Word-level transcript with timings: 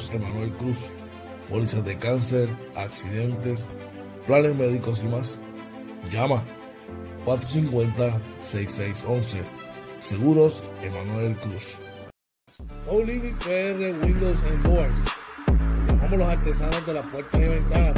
Seguros 0.00 0.10
Emanuel 0.14 0.52
Cruz. 0.52 0.78
Pólizas 1.50 1.84
de 1.84 1.98
cáncer, 1.98 2.48
accidentes, 2.76 3.68
planes 4.26 4.56
médicos 4.56 5.02
y 5.04 5.08
más. 5.08 5.38
Llama 6.10 6.42
450-6611. 7.26 9.42
Seguros 9.98 10.64
Emanuel 10.82 11.36
Cruz. 11.36 11.78
No 12.86 13.00
Limit 13.00 13.36
PR 13.38 13.92
Windows 14.02 14.42
and 14.44 14.62
Doors. 14.62 14.98
Llamamos 15.86 16.18
los 16.18 16.28
artesanos 16.28 16.86
de 16.86 16.94
las 16.94 17.04
puertas 17.06 17.40
y 17.40 17.44
ventanas. 17.44 17.94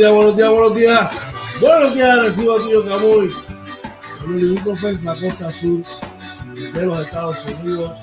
Días, 0.00 0.12
buenos 0.14 0.34
días, 0.34 0.50
buenos 0.50 0.74
días, 0.74 1.22
buenos 1.60 1.94
días. 1.94 2.22
Recibo 2.22 2.56
a 2.56 2.66
Tío 2.66 2.86
Camuy. 2.86 3.34
Limítrofe 4.26 4.94
la 5.02 5.14
costa 5.20 5.52
sur 5.52 5.82
de 6.72 6.86
los 6.86 7.00
Estados 7.00 7.44
Unidos, 7.44 7.98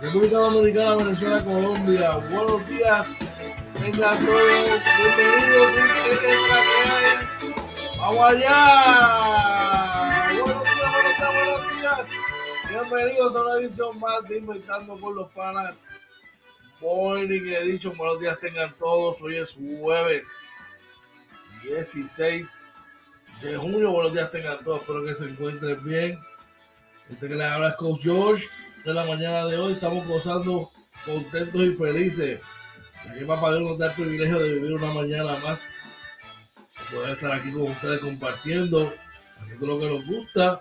República 0.00 0.38
Dominicana, 0.38 0.96
Venezuela, 0.96 1.44
Colombia. 1.44 2.16
Buenos 2.30 2.66
días, 2.66 3.14
venga 3.74 4.16
todos, 4.16 4.80
bienvenidos. 4.96 5.72
¿Qué 6.20 6.32
es 6.32 6.42
la 6.48 6.58
que 6.62 6.78
hay? 6.88 7.04
¡Vamos 7.98 8.32
allá! 8.32 8.54
Buenos 10.30 10.64
días, 10.64 10.92
buenos 10.92 11.16
días, 11.18 11.32
buenos 11.34 11.60
días. 11.78 12.02
Bienvenidos 12.70 13.36
a 13.36 13.42
una 13.42 13.54
edición 13.60 14.00
más 14.00 14.22
de 14.28 14.38
Inventando 14.38 14.98
con 14.98 15.14
los 15.14 15.28
Panas. 15.32 15.86
Morning 16.80 17.52
Edition. 17.52 17.94
Buenos 17.98 18.18
días 18.18 18.40
tengan 18.40 18.72
todos. 18.78 19.20
Hoy 19.20 19.36
es 19.36 19.58
jueves 19.80 20.38
16 21.62 22.64
de 23.42 23.56
junio. 23.56 23.90
Buenos 23.90 24.12
días 24.12 24.30
tengan 24.30 24.62
todos. 24.64 24.80
Espero 24.80 25.04
que 25.04 25.14
se 25.14 25.24
encuentren 25.24 25.82
bien. 25.82 26.18
Este 27.10 27.28
que 27.28 27.34
les 27.34 27.46
habla 27.46 27.70
es 27.70 27.74
Coach 27.76 28.02
George. 28.02 28.46
En 28.84 28.94
la 28.94 29.04
mañana 29.04 29.46
de 29.46 29.56
hoy 29.56 29.72
estamos 29.72 30.06
gozando 30.06 30.70
contentos 31.04 31.60
y 31.60 31.74
felices. 31.74 32.40
Aquí 33.08 33.24
Papá 33.24 33.50
Dios 33.50 33.62
nos 33.62 33.78
da 33.78 33.88
el 33.88 33.94
privilegio 33.94 34.38
de 34.38 34.54
vivir 34.54 34.72
una 34.74 34.92
mañana 34.92 35.36
más. 35.38 35.66
Poder 36.92 37.10
estar 37.10 37.32
aquí 37.32 37.52
con 37.52 37.72
ustedes 37.72 38.00
compartiendo, 38.00 38.94
haciendo 39.40 39.66
lo 39.66 39.80
que 39.80 39.88
nos 39.88 40.06
gusta. 40.06 40.60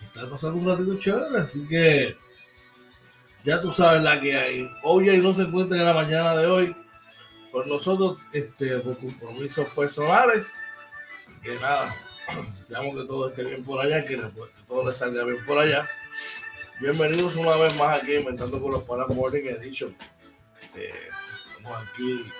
Y 0.00 0.04
estar 0.04 0.28
pasando 0.28 0.58
un 0.58 0.68
ratito 0.68 0.98
chévere. 0.98 1.38
Así 1.38 1.66
que 1.66 2.16
ya 3.44 3.60
tú 3.60 3.72
sabes 3.72 4.02
la 4.02 4.20
que 4.20 4.36
hay. 4.36 4.70
Hoy 4.82 5.16
no 5.18 5.32
se 5.32 5.42
encuentra 5.42 5.78
en 5.78 5.84
la 5.84 5.94
mañana 5.94 6.36
de 6.36 6.46
hoy. 6.46 6.76
Por 7.52 7.66
nosotros, 7.66 8.18
este, 8.32 8.78
por 8.78 8.98
compromisos 8.98 9.68
personales. 9.70 10.52
Así 11.20 11.32
que 11.42 11.54
nada, 11.56 11.96
deseamos 12.56 12.96
que 12.96 13.06
todo 13.06 13.28
esté 13.28 13.44
bien 13.44 13.64
por 13.64 13.80
allá, 13.80 14.04
que, 14.04 14.20
todo 14.66 14.86
les 14.86 14.96
salga 14.96 15.24
bien 15.24 15.44
por 15.46 15.58
allá. 15.58 15.88
Bienvenidos 16.80 17.34
una 17.36 17.56
vez 17.56 17.76
más 17.76 18.02
aquí, 18.02 18.14
inventando 18.14 18.60
con 18.60 18.72
los 18.72 18.82
Panas 18.84 19.08
Morning 19.08 19.44
Edition. 19.44 19.96
Eh, 20.76 20.92
estamos 21.48 21.88
aquí 21.88 22.30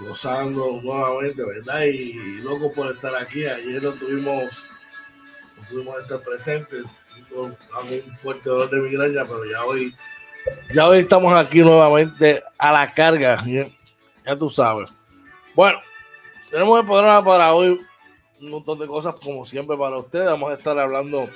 gozando 0.00 0.80
nuevamente, 0.82 1.42
¿verdad? 1.44 1.82
Y, 1.84 2.40
loco 2.42 2.72
por 2.72 2.92
estar 2.92 3.14
aquí. 3.14 3.46
Ayer 3.46 3.82
no 3.82 3.92
tuvimos, 3.92 4.64
no 5.56 5.68
tuvimos 5.68 6.00
estar 6.02 6.20
presentes 6.20 6.84
con 7.34 7.46
un 7.46 8.16
fuerte 8.18 8.48
dolor 8.48 8.70
de 8.70 8.80
migraña, 8.80 9.26
pero 9.26 9.44
ya 9.44 9.64
hoy, 9.64 9.94
ya 10.72 10.86
hoy 10.86 10.98
estamos 11.00 11.34
aquí 11.34 11.60
nuevamente 11.60 12.42
a 12.58 12.72
la 12.72 12.92
carga, 12.92 13.42
ya, 13.44 13.66
ya 14.28 14.38
tú 14.38 14.50
sabes. 14.50 14.90
Bueno, 15.54 15.80
tenemos 16.50 16.78
el 16.78 16.86
programa 16.86 17.24
para 17.24 17.54
hoy, 17.54 17.80
un 18.40 18.50
montón 18.50 18.78
de 18.78 18.86
cosas 18.86 19.14
como 19.16 19.44
siempre 19.46 19.76
para 19.76 19.96
ustedes. 19.96 20.26
Vamos 20.26 20.50
a 20.50 20.54
estar 20.54 20.78
hablando 20.78 21.28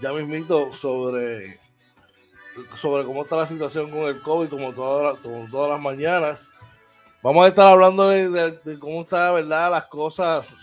ya 0.00 0.12
mismito 0.12 0.72
sobre, 0.72 1.58
sobre 2.76 3.04
cómo 3.04 3.24
está 3.24 3.36
la 3.36 3.46
situación 3.46 3.90
con 3.90 4.02
el 4.02 4.22
COVID, 4.22 4.48
como 4.48 4.72
todas, 4.72 5.18
como 5.18 5.50
todas 5.50 5.72
las 5.72 5.80
mañanas. 5.80 6.52
Vamos 7.20 7.44
a 7.44 7.48
estar 7.48 7.66
hablando 7.66 8.08
de, 8.08 8.30
de, 8.30 8.50
de 8.52 8.78
cómo 8.78 9.02
está, 9.02 9.32
¿verdad? 9.32 9.72
Las 9.72 9.86
cosas 9.86 10.56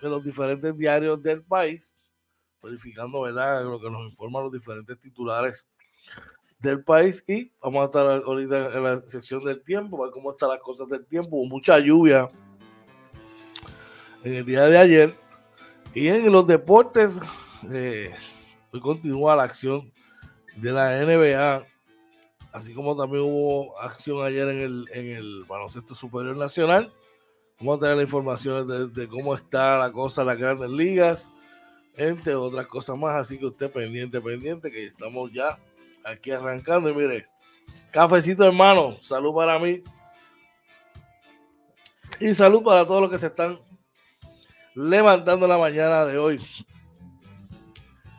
de 0.00 0.08
los 0.08 0.24
diferentes 0.24 0.74
diarios 0.74 1.22
del 1.22 1.42
país 1.42 1.94
verificando 2.62 3.22
¿verdad? 3.22 3.64
lo 3.64 3.80
que 3.80 3.90
nos 3.90 4.06
informan 4.06 4.44
los 4.44 4.52
diferentes 4.52 4.98
titulares 4.98 5.66
del 6.60 6.84
país 6.84 7.24
y 7.26 7.50
vamos 7.62 7.82
a 7.82 7.84
estar 7.86 8.06
ahorita 8.06 8.74
en 8.74 8.84
la 8.84 9.00
sección 9.06 9.44
del 9.44 9.62
tiempo, 9.62 10.02
ver 10.02 10.10
cómo 10.10 10.32
están 10.32 10.50
las 10.50 10.60
cosas 10.60 10.88
del 10.88 11.06
tiempo, 11.06 11.36
Hubo 11.36 11.46
mucha 11.46 11.78
lluvia 11.78 12.30
en 14.22 14.34
el 14.34 14.44
día 14.44 14.64
de 14.64 14.78
ayer 14.78 15.16
y 15.94 16.08
en 16.08 16.30
los 16.30 16.46
deportes 16.46 17.18
eh, 17.72 18.10
continúa 18.82 19.36
la 19.36 19.44
acción 19.44 19.90
de 20.56 20.72
la 20.72 21.02
NBA 21.04 21.66
así 22.52 22.74
como 22.74 22.96
también 22.96 23.22
hubo 23.24 23.78
acción 23.80 24.24
ayer 24.24 24.48
en 24.48 24.58
el, 24.58 24.88
en 24.92 25.16
el 25.16 25.44
baloncesto 25.44 25.94
superior 25.94 26.36
nacional 26.36 26.92
vamos 27.58 27.78
a 27.78 27.80
tener 27.80 27.96
la 27.96 28.02
información 28.02 28.68
de, 28.68 28.88
de 28.88 29.08
cómo 29.08 29.34
está 29.34 29.78
la 29.78 29.90
cosa 29.90 30.20
en 30.20 30.26
las 30.26 30.38
grandes 30.38 30.70
ligas 30.70 31.32
entre 31.96 32.34
otras 32.34 32.66
cosas 32.66 32.96
más. 32.96 33.14
Así 33.16 33.38
que 33.38 33.46
usted 33.46 33.70
pendiente, 33.70 34.20
pendiente, 34.20 34.70
que 34.70 34.86
estamos 34.86 35.30
ya 35.32 35.58
aquí 36.04 36.30
arrancando. 36.30 36.90
Y 36.90 36.94
mire, 36.94 37.26
cafecito 37.90 38.44
hermano, 38.44 38.94
salud 39.00 39.34
para 39.34 39.58
mí. 39.58 39.82
Y 42.20 42.34
salud 42.34 42.62
para 42.62 42.86
todos 42.86 43.00
los 43.02 43.10
que 43.10 43.18
se 43.18 43.28
están 43.28 43.58
levantando 44.74 45.46
la 45.46 45.58
mañana 45.58 46.04
de 46.04 46.18
hoy. 46.18 46.40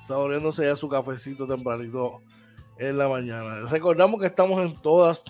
Saboreándose 0.04 0.66
ya 0.66 0.76
su 0.76 0.90
cafecito 0.90 1.46
tempranito 1.46 2.22
en 2.78 2.98
la 2.98 3.08
mañana. 3.08 3.62
Recordamos 3.70 4.20
que 4.20 4.28
estamos 4.28 4.60
en 4.66 4.74
todas 4.82 5.24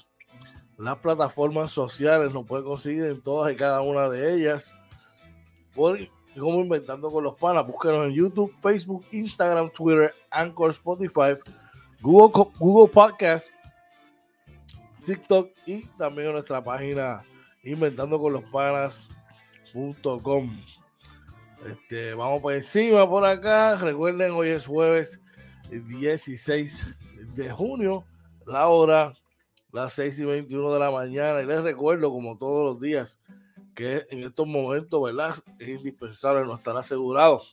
las 0.78 0.98
plataformas 0.98 1.72
sociales, 1.72 2.34
nos 2.34 2.46
pueden 2.46 2.66
conseguir 2.66 3.06
en 3.06 3.22
todas 3.22 3.52
y 3.52 3.56
cada 3.56 3.82
una 3.82 4.10
de 4.10 4.34
ellas. 4.34 4.74
Por 5.76 6.00
como 6.40 6.62
Inventando 6.62 7.12
con 7.12 7.24
los 7.24 7.36
Panas, 7.36 7.68
búsquenos 7.68 8.06
en 8.06 8.14
YouTube, 8.14 8.54
Facebook, 8.62 9.06
Instagram, 9.12 9.70
Twitter, 9.72 10.14
Anchor, 10.30 10.70
Spotify, 10.72 11.36
Google, 12.02 12.52
Google 12.58 12.92
Podcast, 12.92 13.50
TikTok 15.06 15.52
y 15.66 15.86
también 15.98 16.32
nuestra 16.32 16.64
página 16.64 17.24
inventando 17.64 18.20
con 18.20 18.34
los 18.34 18.44
panas.com. 18.46 19.00
Este, 21.66 22.16
vamos 22.16 22.42
por 22.42 22.54
encima 22.54 23.08
por 23.08 23.24
acá. 23.24 23.76
Recuerden, 23.76 24.32
hoy 24.32 24.50
es 24.50 24.66
jueves 24.66 25.20
16 25.70 26.84
de 27.36 27.52
junio, 27.52 28.04
la 28.48 28.68
hora 28.68 29.14
las 29.72 29.94
6 29.94 30.20
y 30.20 30.26
21 30.26 30.74
de 30.74 30.80
la 30.80 30.92
mañana. 30.92 31.42
Y 31.42 31.46
les 31.46 31.62
recuerdo, 31.62 32.12
como 32.12 32.38
todos 32.38 32.74
los 32.74 32.82
días, 32.82 33.20
que 33.76 34.06
en 34.10 34.24
estos 34.24 34.48
momentos, 34.48 35.02
¿verdad? 35.02 35.36
Es 35.60 35.70
indispensable 35.70 36.46
no 36.46 36.56
estar 36.56 36.76
asegurado. 36.76 37.44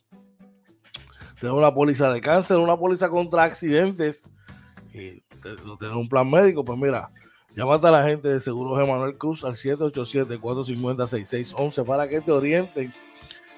Tener 1.39 1.53
una 1.53 1.73
póliza 1.73 2.11
de 2.11 2.19
cáncer, 2.19 2.57
una 2.57 2.77
póliza 2.77 3.09
contra 3.09 3.43
accidentes 3.43 4.27
y 4.99 5.23
tener 5.41 5.95
un 5.95 6.09
plan 6.09 6.29
médico, 6.29 6.63
pues 6.63 6.77
mira, 6.77 7.09
llámate 7.55 7.87
a 7.87 7.91
la 7.91 8.03
gente 8.03 8.27
de 8.27 8.39
Seguros 8.39 8.79
Emanuel 8.79 9.17
Cruz 9.17 9.43
al 9.43 9.55
787-450-6611 9.55 11.85
para 11.85 12.07
que 12.07 12.21
te 12.21 12.31
orienten 12.31 12.93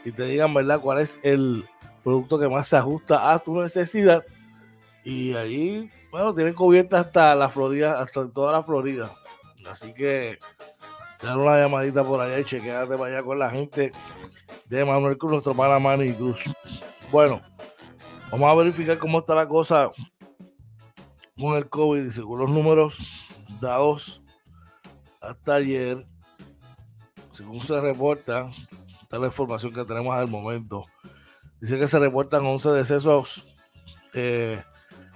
y 0.06 0.12
te 0.12 0.24
digan, 0.24 0.54
¿verdad?, 0.54 0.80
cuál 0.80 1.00
es 1.00 1.20
el 1.24 1.66
producto 2.04 2.40
que 2.40 2.50
más 2.50 2.68
se 2.68 2.78
ajusta 2.78 3.32
a 3.32 3.40
tu 3.40 3.62
necesidad. 3.62 4.24
Y 5.04 5.34
ahí, 5.34 5.90
bueno, 6.12 6.34
tienen 6.34 6.54
cubierta 6.54 7.00
hasta 7.00 7.36
la 7.36 7.50
Florida, 7.50 8.00
hasta 8.00 8.30
toda 8.30 8.52
la 8.52 8.64
Florida. 8.64 9.12
Así 9.70 9.94
que 9.94 10.40
dar 11.22 11.38
una 11.38 11.62
llamadita 11.62 12.04
por 12.04 12.20
allá 12.20 12.40
y 12.40 12.46
chequeate 12.46 12.98
para 12.98 13.12
allá 13.12 13.24
con 13.24 13.40
la 13.40 13.50
gente 13.50 13.92
de 14.66 14.86
Manuel 14.86 15.18
Cruz, 15.18 15.32
nuestro 15.32 15.56
pana 15.56 15.80
Manny 15.80 16.14
Cruz. 16.14 16.44
Bueno, 17.12 17.42
vamos 18.32 18.50
a 18.50 18.56
verificar 18.56 18.98
cómo 18.98 19.20
está 19.20 19.36
la 19.36 19.48
cosa 19.48 19.92
con 21.42 21.58
el 21.58 21.68
COVID 21.68 22.06
y 22.06 22.12
según 22.12 22.40
los 22.40 22.50
números 22.50 23.00
dados 23.60 24.22
hasta 25.20 25.56
ayer, 25.56 26.06
según 27.32 27.62
se 27.62 27.80
reporta, 27.82 28.52
esta 29.02 29.16
es 29.16 29.22
la 29.22 29.28
información 29.28 29.74
que 29.74 29.84
tenemos 29.84 30.16
al 30.16 30.28
momento. 30.28 30.86
Dice 31.60 31.78
que 31.78 31.88
se 31.88 32.00
reportan 32.00 32.46
11 32.46 32.70
decesos, 32.70 33.46
eh, 34.14 34.64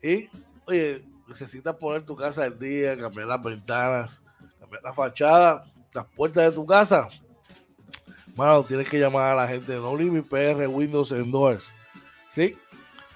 Y, 0.00 0.28
oye, 0.66 1.04
necesitas 1.26 1.74
poner 1.74 2.06
tu 2.06 2.14
casa 2.14 2.44
al 2.44 2.56
día, 2.56 2.96
cambiar 2.96 3.26
las 3.26 3.42
ventanas, 3.42 4.22
cambiar 4.60 4.84
la 4.84 4.92
fachada, 4.92 5.64
las 5.92 6.06
puertas 6.06 6.44
de 6.44 6.52
tu 6.52 6.64
casa 6.64 7.08
bueno, 8.36 8.62
tienes 8.64 8.88
que 8.90 9.00
llamar 9.00 9.32
a 9.32 9.34
la 9.34 9.48
gente 9.48 9.72
de 9.72 9.80
No 9.80 9.96
Limit 9.96 10.28
PR 10.28 10.68
Windows 10.68 11.14
Doors. 11.30 11.72
¿Sí? 12.28 12.54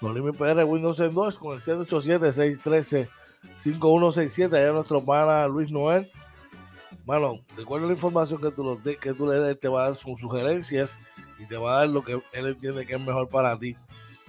No 0.00 0.14
Limit 0.14 0.36
PR 0.36 0.64
Windows 0.64 0.96
Doors 0.96 1.36
con 1.36 1.52
el 1.54 1.60
787-613-5167. 1.60 4.56
Allá 4.56 4.72
nuestro 4.72 5.04
pana 5.04 5.46
Luis 5.46 5.70
Noel. 5.70 6.10
Bueno, 7.04 7.40
recuerda 7.56 7.86
la 7.86 7.92
información 7.92 8.40
que 8.40 8.50
tú, 8.50 8.80
que 9.00 9.14
tú 9.14 9.26
le 9.26 9.40
des, 9.40 9.58
te 9.58 9.68
va 9.68 9.82
a 9.82 9.84
dar 9.88 9.96
sus 9.96 10.20
sugerencias 10.20 11.00
y 11.38 11.46
te 11.46 11.56
va 11.56 11.76
a 11.76 11.78
dar 11.80 11.88
lo 11.88 12.04
que 12.04 12.22
él 12.32 12.46
entiende 12.46 12.86
que 12.86 12.94
es 12.94 13.00
mejor 13.00 13.28
para 13.28 13.58
ti. 13.58 13.76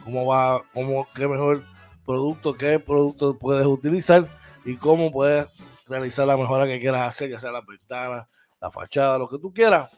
Cómo 0.04 0.26
va, 0.26 0.64
cómo, 0.74 1.08
qué 1.14 1.28
mejor 1.28 1.64
producto, 2.06 2.56
qué 2.56 2.80
producto 2.80 3.38
puedes 3.38 3.66
utilizar 3.66 4.28
y 4.66 4.78
cómo 4.78 5.12
puedes 5.12 5.48
realizar 5.88 6.26
la 6.26 6.38
mejora 6.38 6.66
que 6.66 6.80
quieras 6.80 7.08
hacer, 7.08 7.30
ya 7.30 7.40
sea 7.40 7.52
la 7.52 7.62
ventana, 7.62 8.28
la 8.60 8.72
fachada, 8.72 9.18
lo 9.18 9.28
que 9.28 9.38
tú 9.38 9.54
quieras 9.54 9.92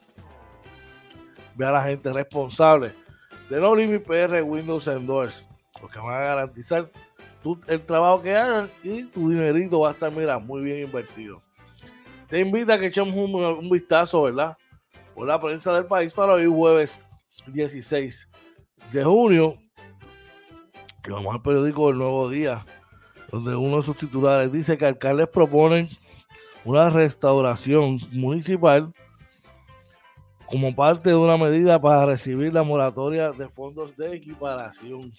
ve 1.56 1.66
a 1.66 1.72
la 1.72 1.84
gente 1.84 2.12
responsable 2.12 2.94
de 3.50 3.60
No 3.60 3.76
Limit 3.76 4.04
PR 4.04 4.42
Windows 4.42 4.86
Doors, 5.06 5.46
porque 5.80 6.00
van 6.00 6.16
a 6.16 6.26
garantizar 6.26 6.90
el 7.68 7.86
trabajo 7.86 8.22
que 8.22 8.36
hagan 8.36 8.72
y 8.84 9.04
tu 9.04 9.30
dinerito 9.30 9.82
va 9.82 9.90
a 9.90 9.92
estar, 9.92 10.12
mira, 10.12 10.40
muy 10.40 10.62
bien 10.62 10.80
invertido. 10.80 11.43
Te 12.34 12.40
invito 12.40 12.74
a 12.74 12.80
que 12.80 12.88
echemos 12.88 13.16
un, 13.16 13.70
vistazo, 13.70 14.24
¿verdad? 14.24 14.58
Por 15.14 15.28
la 15.28 15.40
prensa 15.40 15.72
del 15.72 15.86
país 15.86 16.12
para 16.12 16.34
hoy, 16.34 16.48
jueves 16.48 17.06
16 17.46 18.28
de 18.92 19.04
junio, 19.04 19.56
que 21.04 21.12
vamos 21.12 21.32
al 21.32 21.44
periódico 21.44 21.92
El 21.92 22.00
Nuevo 22.00 22.28
Día, 22.32 22.66
donde 23.32 23.56
uno 23.56 23.78
de 23.78 23.84
sus 23.84 23.98
titulares 23.98 24.52
dice 24.52 24.80
que 24.80 24.88
alcaldes 24.88 25.28
proponen 25.28 25.90
una 26.66 26.90
restauración 26.90 28.00
municipal 28.12 28.92
como 30.48 30.76
parte 30.76 31.10
de 31.10 31.16
una 31.16 31.38
medida 31.38 31.80
para 31.80 32.08
recibir 32.08 32.52
la 32.52 32.64
moratoria 32.64 33.32
de 33.32 33.48
fondos 33.48 33.96
de 33.96 34.16
equiparación. 34.16 35.14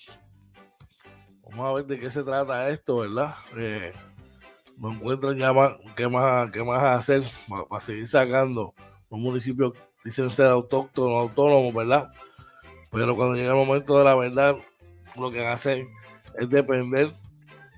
Vamos 1.44 1.64
a 1.64 1.74
ver 1.74 1.86
de 1.86 1.96
qué 1.96 2.10
se 2.10 2.24
trata 2.24 2.68
esto, 2.70 2.96
¿verdad? 2.96 3.36
Eh, 3.56 3.92
no 4.76 4.92
encuentran 4.92 5.36
ya 5.36 5.52
más, 5.52 5.74
qué 5.96 6.08
más, 6.08 6.50
qué 6.50 6.62
más 6.62 6.82
hacer 6.82 7.22
para, 7.68 7.80
seguir 7.80 8.06
sacando. 8.06 8.74
Los 9.10 9.20
municipios 9.20 9.72
dicen 10.04 10.30
ser 10.30 10.46
autóctonos, 10.46 11.20
autónomos, 11.20 11.74
¿verdad? 11.74 12.10
Pero 12.90 13.16
cuando 13.16 13.34
llega 13.34 13.50
el 13.50 13.66
momento 13.66 13.98
de 13.98 14.04
la 14.04 14.14
verdad, 14.14 14.56
lo 15.16 15.30
que 15.30 15.46
hacen 15.46 15.88
es 16.38 16.48
depender 16.48 17.12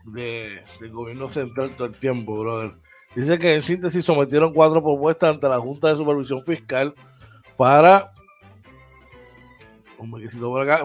de, 0.04 0.62
del 0.80 0.92
gobierno 0.92 1.30
central 1.30 1.74
todo 1.76 1.88
el 1.88 1.98
tiempo, 1.98 2.38
brother. 2.40 2.74
Dice 3.14 3.38
que 3.38 3.54
en 3.54 3.62
síntesis 3.62 4.04
sometieron 4.04 4.52
cuatro 4.52 4.82
propuestas 4.82 5.34
ante 5.34 5.48
la 5.48 5.58
Junta 5.58 5.88
de 5.88 5.96
Supervisión 5.96 6.42
Fiscal 6.42 6.94
para, 7.56 8.12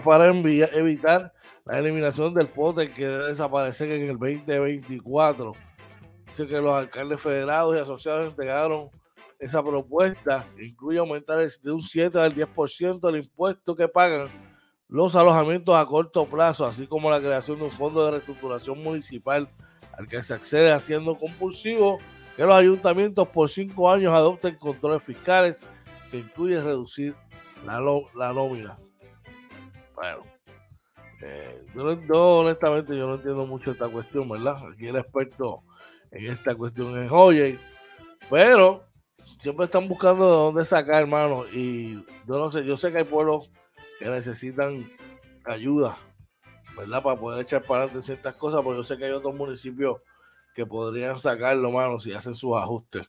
para 0.02 0.26
evitar 0.28 1.32
la 1.64 1.78
eliminación 1.78 2.32
del 2.32 2.48
pote 2.48 2.90
que 2.90 3.06
debe 3.06 3.26
desaparecer 3.26 3.90
en 3.92 4.08
el 4.08 4.18
2024. 4.18 5.52
Dice 6.32 6.46
que 6.46 6.62
los 6.62 6.74
alcaldes 6.74 7.20
federados 7.20 7.76
y 7.76 7.78
asociados 7.78 8.24
entregaron 8.24 8.88
esa 9.38 9.62
propuesta 9.62 10.46
que 10.56 10.64
incluye 10.64 10.98
aumentar 10.98 11.46
de 11.46 11.70
un 11.70 11.82
7 11.82 12.18
al 12.18 12.34
10% 12.34 13.06
el 13.10 13.16
impuesto 13.18 13.76
que 13.76 13.86
pagan 13.86 14.28
los 14.88 15.14
alojamientos 15.14 15.74
a 15.74 15.84
corto 15.84 16.24
plazo, 16.24 16.64
así 16.64 16.86
como 16.86 17.10
la 17.10 17.20
creación 17.20 17.58
de 17.58 17.66
un 17.66 17.70
fondo 17.70 18.02
de 18.02 18.12
reestructuración 18.12 18.82
municipal 18.82 19.46
al 19.98 20.08
que 20.08 20.22
se 20.22 20.32
accede 20.32 20.72
haciendo 20.72 21.18
compulsivo 21.18 21.98
que 22.34 22.44
los 22.44 22.56
ayuntamientos 22.56 23.28
por 23.28 23.50
cinco 23.50 23.92
años 23.92 24.14
adopten 24.14 24.54
controles 24.54 25.02
fiscales 25.02 25.62
que 26.10 26.20
incluye 26.20 26.58
reducir 26.62 27.14
la, 27.66 27.78
la 28.14 28.32
nómina. 28.32 28.78
Bueno, 29.94 30.22
eh, 31.20 31.62
yo, 32.08 32.38
honestamente 32.38 32.96
yo 32.96 33.06
no 33.06 33.16
entiendo 33.16 33.44
mucho 33.44 33.72
esta 33.72 33.90
cuestión, 33.90 34.30
¿verdad? 34.30 34.56
Aquí 34.72 34.86
el 34.86 34.96
experto 34.96 35.62
en 36.12 36.26
esta 36.26 36.54
cuestión 36.54 37.02
es 37.02 37.10
Oye, 37.10 37.58
pero 38.30 38.84
siempre 39.38 39.64
están 39.64 39.88
buscando 39.88 40.24
de 40.24 40.36
dónde 40.36 40.64
sacar, 40.64 41.02
hermano. 41.02 41.44
Y 41.52 41.94
yo 42.26 42.38
no 42.38 42.52
sé, 42.52 42.64
yo 42.64 42.76
sé 42.76 42.92
que 42.92 42.98
hay 42.98 43.04
pueblos 43.04 43.50
que 43.98 44.08
necesitan 44.08 44.90
ayuda, 45.44 45.96
¿verdad? 46.76 47.02
Para 47.02 47.18
poder 47.18 47.40
echar 47.40 47.62
para 47.62 47.84
adelante 47.84 48.06
ciertas 48.06 48.34
cosas, 48.34 48.60
pero 48.62 48.76
yo 48.76 48.84
sé 48.84 48.96
que 48.96 49.06
hay 49.06 49.12
otros 49.12 49.34
municipios 49.34 50.00
que 50.54 50.66
podrían 50.66 51.18
sacarlo, 51.18 51.68
hermano, 51.68 51.98
si 51.98 52.12
hacen 52.12 52.34
sus 52.34 52.56
ajustes. 52.56 53.08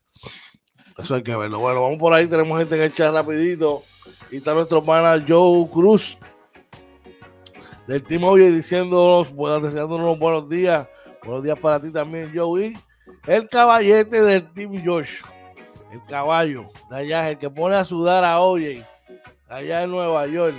Eso 0.98 1.16
hay 1.16 1.24
que 1.24 1.36
verlo. 1.36 1.60
Bueno, 1.60 1.82
vamos 1.82 1.98
por 1.98 2.14
ahí. 2.14 2.28
Tenemos 2.28 2.58
gente 2.60 2.76
que 2.76 2.86
echa 2.86 3.12
rapidito. 3.12 3.84
Y 4.32 4.38
está 4.38 4.54
nuestro 4.54 4.84
pana 4.84 5.24
Joe 5.28 5.68
Cruz. 5.72 6.18
del 7.88 8.04
Team 8.04 8.24
Oye 8.24 8.50
diciéndonos, 8.52 9.34
deseándonos 9.62 10.20
buenos 10.20 10.48
días. 10.48 10.88
Buenos 11.24 11.44
días 11.44 11.60
para 11.60 11.82
ti 11.82 11.92
también, 11.92 12.32
Joey. 12.34 12.74
El 13.26 13.48
caballete 13.50 14.22
del 14.22 14.54
Team 14.54 14.84
Josh. 14.86 15.22
El 15.92 16.04
caballo 16.06 16.66
de 16.90 16.98
allá, 16.98 17.30
el 17.30 17.38
que 17.38 17.50
pone 17.50 17.76
a 17.76 17.84
sudar 17.84 18.24
a 18.24 18.40
Oye, 18.40 18.84
allá 19.48 19.84
en 19.84 19.92
Nueva 19.92 20.26
York. 20.28 20.56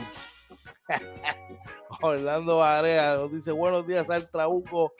Orlando 2.01 2.59
Barea 2.59 3.17
nos 3.17 3.33
dice 3.33 3.51
buenos 3.51 3.87
días 3.87 4.11
al 4.11 4.29
Trabuco, 4.31 4.93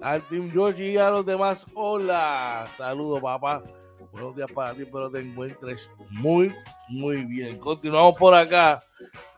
al 0.00 0.26
Team 0.28 0.50
George 0.52 0.92
y 0.92 0.96
a 0.96 1.10
los 1.10 1.26
demás. 1.26 1.66
Hola, 1.74 2.66
saludos 2.76 3.20
papá. 3.20 3.62
Buenos 4.12 4.36
días 4.36 4.50
para 4.52 4.72
ti, 4.74 4.82
espero 4.82 5.10
te 5.10 5.18
encuentres 5.18 5.90
muy, 6.10 6.54
muy 6.88 7.24
bien. 7.24 7.58
Continuamos 7.58 8.16
por 8.16 8.32
acá 8.32 8.80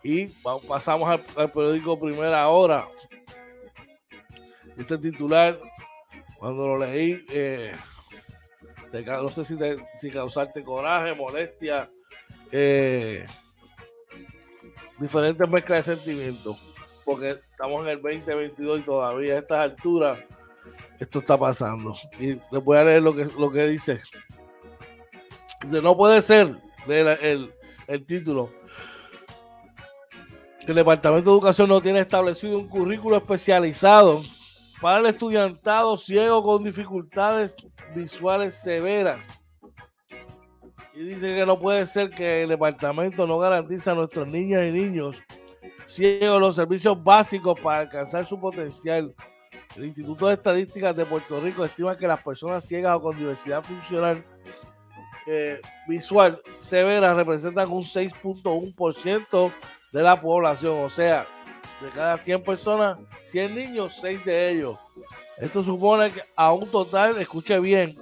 y 0.03 0.27
pasamos 0.69 1.09
al, 1.09 1.51
periódico 1.51 1.99
Primera 1.99 2.47
Hora. 2.49 2.87
Este 4.77 4.99
titular, 4.99 5.59
cuando 6.47 6.69
lo 6.69 6.79
leí, 6.79 7.27
eh, 7.31 7.75
no 9.05 9.29
sé 9.31 9.45
si, 9.45 9.59
si 9.99 10.11
causarte 10.13 10.63
coraje, 10.63 11.13
molestia, 11.13 11.91
eh, 12.53 13.27
diferentes 14.97 15.49
mezclas 15.49 15.85
de 15.85 15.97
sentimientos, 15.97 16.57
porque 17.05 17.31
estamos 17.31 17.83
en 17.83 17.89
el 17.89 18.01
2022 18.01 18.79
y 18.79 18.83
todavía 18.85 19.35
a 19.35 19.39
estas 19.39 19.59
alturas 19.59 20.19
esto 21.01 21.19
está 21.19 21.37
pasando. 21.37 21.97
Y 22.21 22.35
les 22.35 22.65
voy 22.65 22.79
a 22.79 22.85
leer 22.85 23.03
lo 23.03 23.13
que, 23.13 23.25
lo 23.37 23.51
que 23.51 23.67
dice. 23.67 24.01
Dice, 25.63 25.83
no 25.83 25.97
puede 25.97 26.23
ser, 26.23 26.55
el, 26.87 27.53
el 27.89 28.07
título, 28.07 28.53
que 30.61 30.71
el 30.71 30.77
Departamento 30.77 31.29
de 31.29 31.35
Educación 31.35 31.69
no 31.69 31.81
tiene 31.81 31.99
establecido 31.99 32.57
un 32.57 32.69
currículo 32.69 33.17
especializado 33.17 34.23
para 34.81 35.01
el 35.01 35.07
estudiantado 35.07 35.97
ciego 35.97 36.43
con 36.43 36.65
dificultades 36.65 37.57
visuales 37.95 38.55
severas. 38.55 39.29
Y 40.95 41.01
dice 41.01 41.35
que 41.35 41.45
no 41.47 41.59
puede 41.59 41.85
ser 41.87 42.11
que 42.11 42.43
el 42.43 42.49
departamento 42.49 43.27
no 43.27 43.39
garantice 43.39 43.91
a 43.91 43.95
nuestros 43.95 44.27
niñas 44.29 44.63
y 44.65 44.73
niños 44.73 45.23
ciegos 45.87 46.41
los 46.41 46.57
servicios 46.57 47.03
básicos 47.03 47.59
para 47.61 47.81
alcanzar 47.81 48.25
su 48.25 48.39
potencial. 48.39 49.15
El 49.77 49.85
Instituto 49.85 50.27
de 50.27 50.35
Estadísticas 50.35 50.97
de 50.97 51.05
Puerto 51.05 51.41
Rico 51.41 51.65
estima 51.65 51.97
que 51.97 52.09
las 52.09 52.23
personas 52.23 52.65
ciegas 52.67 52.97
o 52.97 53.03
con 53.03 53.17
diversidad 53.17 53.63
funcional 53.63 54.25
eh, 55.27 55.61
visual 55.87 56.41
severa 56.61 57.13
representan 57.15 57.71
un 57.71 57.83
6.1% 57.83 59.53
de 59.93 60.03
la 60.03 60.21
población. 60.21 60.79
O 60.85 60.89
sea, 60.89 61.27
de 61.81 61.91
cada 61.91 62.17
100 62.17 62.43
personas, 62.43 62.99
100 63.23 63.55
niños, 63.55 63.97
6 64.01 64.25
de 64.25 64.51
ellos. 64.51 64.79
Esto 65.39 65.63
supone 65.63 66.11
que 66.11 66.23
a 66.35 66.53
un 66.53 66.69
total, 66.71 67.19
escuche 67.21 67.59
bien, 67.61 67.99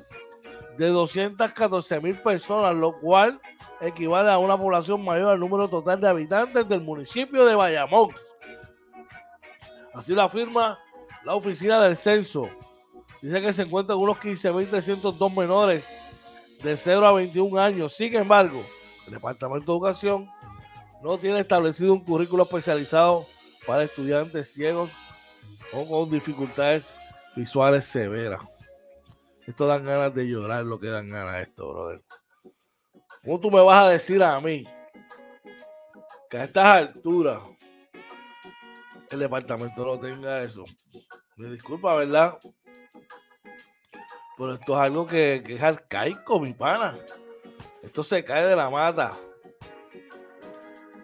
de 0.77 0.89
214 0.89 2.01
mil 2.01 2.17
personas, 2.21 2.75
lo 2.75 2.99
cual 3.01 3.41
equivale 3.81 4.31
a 4.31 4.39
una 4.39 4.57
población 4.57 5.05
mayor 5.05 5.33
al 5.33 5.41
número 5.41 5.69
total 5.69 6.01
de 6.01 6.09
habitantes 6.09 6.69
del 6.69 6.81
municipio 6.81 7.45
de 7.45 7.55
Bayamón. 7.55 8.11
Así 9.95 10.15
lo 10.15 10.23
afirma 10.23 10.79
la 11.25 11.35
oficina 11.35 11.81
del 11.81 11.97
censo. 11.97 12.49
Dice 13.23 13.41
que 13.41 13.53
se 13.53 13.63
encuentran 13.63 13.99
unos 13.99 14.19
15.302 14.19 15.35
menores 15.35 15.91
de 16.63 16.77
0 16.77 17.07
a 17.07 17.13
21 17.13 17.61
años. 17.61 17.95
Sin 17.95 18.15
embargo, 18.15 18.63
el 19.07 19.15
Departamento 19.15 19.73
de 19.73 19.79
Educación 19.79 20.29
no 21.03 21.19
tiene 21.19 21.41
establecido 21.41 21.93
un 21.93 22.05
currículo 22.05 22.43
especializado 22.45 23.27
para 23.67 23.85
estudiantes 23.85 24.53
ciegos 24.53 24.91
o 25.73 25.87
con 25.89 26.11
dificultades 26.11 26.93
visuales 27.35 27.85
severas. 27.85 28.43
Esto 29.47 29.67
dan 29.67 29.85
ganas 29.85 30.15
de 30.15 30.27
llorar 30.27 30.65
lo 30.65 30.81
que 30.81 30.89
dan 30.89 31.09
ganas 31.09 31.43
esto, 31.43 31.69
brother. 31.73 32.03
¿Cómo 33.23 33.41
tú 33.41 33.51
me 33.51 33.63
vas 33.63 33.87
a 33.87 33.91
decir 33.91 34.23
a 34.23 34.41
mí 34.41 34.67
que 36.31 36.39
a 36.39 36.45
estas 36.45 36.65
alturas 36.65 37.41
el 39.11 39.19
departamento 39.19 39.85
no 39.85 39.99
tenga 39.99 40.43
eso? 40.43 40.65
Me 41.37 41.49
disculpa, 41.51 41.95
¿verdad? 41.95 42.39
Pero 44.37 44.55
esto 44.55 44.75
es 44.75 44.81
algo 44.81 45.07
que, 45.07 45.43
que 45.45 45.55
es 45.57 45.63
arcaico, 45.63 46.41
mi 46.41 46.53
pana. 46.53 46.99
Esto 47.83 48.03
se 48.03 48.25
cae 48.25 48.45
de 48.45 48.57
la 48.57 48.71
mata. 48.71 49.13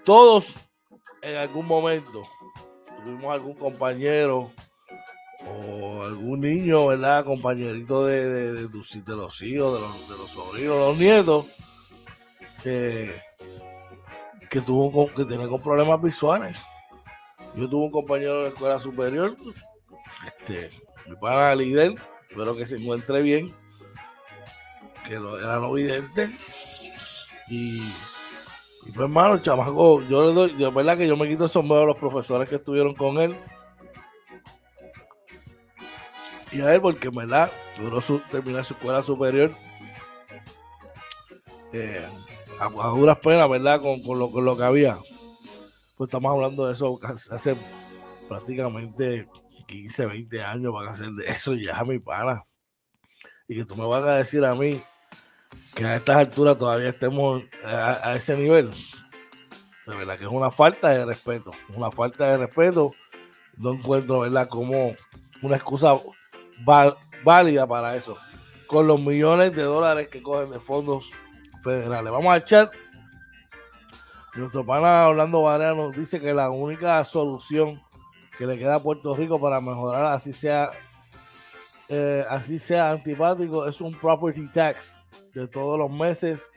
Todos 0.04 0.56
en 1.22 1.36
algún 1.36 1.66
momento 1.66 2.24
tuvimos 3.00 3.32
algún 3.32 3.54
compañero 3.54 4.52
o 5.46 6.02
algún 6.02 6.40
niño, 6.40 6.86
¿verdad? 6.86 7.24
Compañerito 7.24 8.06
de, 8.06 8.24
de, 8.24 8.52
de, 8.52 8.68
de 8.68 9.16
los 9.16 9.42
hijos, 9.42 9.74
de 9.74 9.80
los, 9.80 10.08
de 10.08 10.16
los 10.16 10.30
sobrinos, 10.30 10.76
los 10.76 10.98
nietos, 10.98 11.46
que, 12.62 13.20
que 14.50 14.60
tuvo 14.60 15.12
que 15.14 15.24
tenía 15.24 15.48
con 15.48 15.62
problemas 15.62 16.00
visuales. 16.02 16.56
Yo 17.54 17.68
tuve 17.68 17.86
un 17.86 17.90
compañero 17.90 18.36
de 18.36 18.42
la 18.42 18.48
escuela 18.50 18.78
superior, 18.78 19.36
este, 20.26 20.70
mi 21.08 21.16
pana 21.16 21.54
líder, 21.54 21.94
espero 22.28 22.54
que 22.56 22.66
se 22.66 22.76
encuentre 22.76 23.22
bien, 23.22 23.50
que 25.04 25.14
era 25.14 25.56
no 25.58 25.72
vidente. 25.72 26.30
Y 27.48 27.82
pues 28.90 29.04
hermano, 29.04 29.38
chamaco, 29.38 30.02
yo 30.02 30.24
le 30.24 30.32
doy, 30.32 30.56
yo 30.56 30.72
verdad 30.72 30.96
que 30.98 31.06
yo 31.06 31.16
me 31.16 31.28
quito 31.28 31.44
el 31.44 31.50
sombrero 31.50 31.82
a 31.82 31.86
los 31.86 31.96
profesores 31.96 32.48
que 32.48 32.56
estuvieron 32.56 32.94
con 32.94 33.18
él 33.18 33.34
y 36.52 36.60
a 36.60 36.74
él 36.74 36.80
porque 36.80 37.08
verdad 37.10 37.50
logró 37.78 38.00
su, 38.00 38.20
terminar 38.30 38.64
su 38.64 38.74
escuela 38.74 39.02
superior 39.02 39.50
eh, 41.72 42.04
a, 42.58 42.68
duras 42.68 43.18
penas, 43.18 43.48
¿verdad? 43.48 43.80
Con, 43.80 44.02
con, 44.02 44.18
lo, 44.18 44.30
con, 44.30 44.44
lo, 44.44 44.56
que 44.56 44.64
había. 44.64 44.98
Pues 45.96 46.08
estamos 46.08 46.32
hablando 46.32 46.66
de 46.66 46.72
eso 46.72 46.98
hace 47.02 47.56
prácticamente 48.28 49.28
15, 49.66 50.06
20 50.06 50.42
años 50.42 50.72
para 50.74 50.90
hacer 50.90 51.10
de 51.10 51.28
eso 51.28 51.54
ya, 51.54 51.82
mi 51.84 51.98
pana. 51.98 52.42
Y 53.46 53.56
que 53.56 53.64
tú 53.64 53.76
me 53.76 53.86
vas 53.86 54.04
a 54.04 54.16
decir 54.16 54.44
a 54.44 54.54
mí 54.54 54.80
que 55.74 55.84
a 55.84 55.96
estas 55.96 56.16
alturas 56.16 56.58
todavía 56.58 56.90
estemos 56.90 57.42
a, 57.64 58.14
ese 58.14 58.36
nivel. 58.36 58.72
De 59.86 59.96
verdad 59.96 60.18
que 60.18 60.24
es 60.24 60.30
una 60.30 60.50
falta 60.50 60.90
de 60.90 61.04
respeto. 61.04 61.52
Una 61.74 61.90
falta 61.90 62.32
de 62.32 62.38
respeto. 62.38 62.92
No 63.56 63.72
encuentro, 63.72 64.20
¿verdad? 64.20 64.48
Como 64.48 64.94
una 65.42 65.56
excusa 65.56 65.92
válida 67.24 67.66
para 67.66 67.96
eso, 67.96 68.16
con 68.66 68.86
los 68.86 69.00
millones 69.00 69.54
de 69.54 69.62
dólares 69.62 70.08
que 70.08 70.22
cogen 70.22 70.50
de 70.50 70.60
fondos 70.60 71.10
federales. 71.62 72.12
Vamos 72.12 72.34
a 72.34 72.38
echar. 72.38 72.70
Nuestro 74.34 74.64
pana 74.64 75.08
Orlando 75.08 75.42
Varela 75.42 75.74
nos 75.74 75.94
dice 75.94 76.20
que 76.20 76.32
la 76.32 76.50
única 76.50 77.02
solución 77.04 77.82
que 78.38 78.46
le 78.46 78.58
queda 78.58 78.76
a 78.76 78.82
Puerto 78.82 79.16
Rico 79.16 79.40
para 79.40 79.60
mejorar, 79.60 80.12
así 80.12 80.32
sea, 80.32 80.70
eh, 81.92 82.24
así 82.30 82.60
sea 82.60 82.90
antipático, 82.90 83.66
es 83.66 83.80
un 83.80 83.92
property 83.92 84.46
tax 84.52 84.96
de 85.34 85.48
todos 85.48 85.76
los 85.76 85.90
meses. 85.90 86.48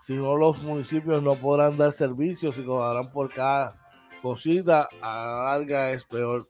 Si 0.00 0.14
no, 0.14 0.34
los 0.34 0.62
municipios 0.62 1.22
no 1.22 1.34
podrán 1.34 1.76
dar 1.76 1.92
servicios 1.92 2.56
y 2.56 2.64
cobrarán 2.64 3.12
por 3.12 3.30
cada 3.30 3.76
cosita. 4.22 4.88
A 5.02 5.26
la 5.26 5.44
larga 5.44 5.92
es 5.92 6.04
peor. 6.04 6.48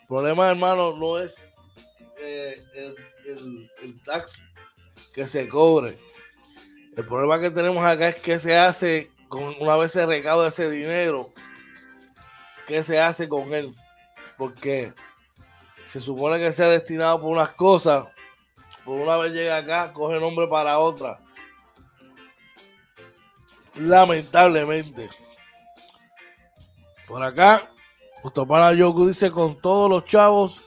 El 0.00 0.06
problema, 0.06 0.48
hermano, 0.48 0.96
no 0.96 1.18
es 1.18 1.42
el, 2.22 3.68
el, 3.82 4.02
tax 4.04 4.40
que 5.12 5.26
se 5.26 5.48
cobre. 5.48 5.98
El 6.96 7.04
problema 7.04 7.40
que 7.40 7.50
tenemos 7.50 7.84
acá 7.84 8.10
es 8.10 8.20
que 8.20 8.38
se 8.38 8.56
hace 8.56 9.10
con 9.28 9.52
una 9.58 9.74
vez 9.76 9.90
se 9.90 10.06
recauda 10.06 10.46
ese 10.46 10.70
dinero, 10.70 11.32
¿qué 12.68 12.84
se 12.84 13.00
hace 13.00 13.28
con 13.28 13.52
él? 13.52 13.74
Porque 14.38 14.92
se 15.84 16.00
supone 16.00 16.38
que 16.38 16.52
sea 16.52 16.68
destinado 16.68 17.20
por 17.20 17.30
unas 17.30 17.50
cosas, 17.50 18.06
por 18.84 19.00
una 19.00 19.16
vez 19.16 19.32
llega 19.32 19.56
acá, 19.56 19.92
coge 19.92 20.20
nombre 20.20 20.46
para 20.46 20.78
otra. 20.78 21.20
Lamentablemente. 23.76 25.08
Por 27.06 27.22
acá, 27.22 27.70
nuestro 28.22 28.46
pana 28.46 28.72
Yoku 28.72 29.08
dice 29.08 29.30
con 29.30 29.60
todos 29.60 29.90
los 29.90 30.04
chavos 30.04 30.62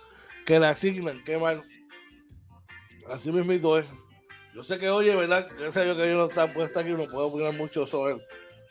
que 0.45 0.59
le 0.59 0.67
asignan, 0.67 1.23
qué 1.23 1.37
mal. 1.37 1.63
Así 3.11 3.31
mismo 3.31 3.77
es. 3.77 3.85
Yo 4.53 4.63
sé 4.63 4.79
que, 4.79 4.89
oye, 4.89 5.15
¿verdad? 5.15 5.47
Ya 5.59 5.71
sé 5.71 5.85
yo 5.85 5.95
que 5.95 6.09
yo 6.09 6.17
no 6.17 6.25
está 6.25 6.51
puesta 6.51 6.79
aquí, 6.79 6.89
no 6.89 7.05
puedo 7.05 7.27
opinar 7.27 7.53
mucho 7.53 7.85
sobre, 7.85 8.17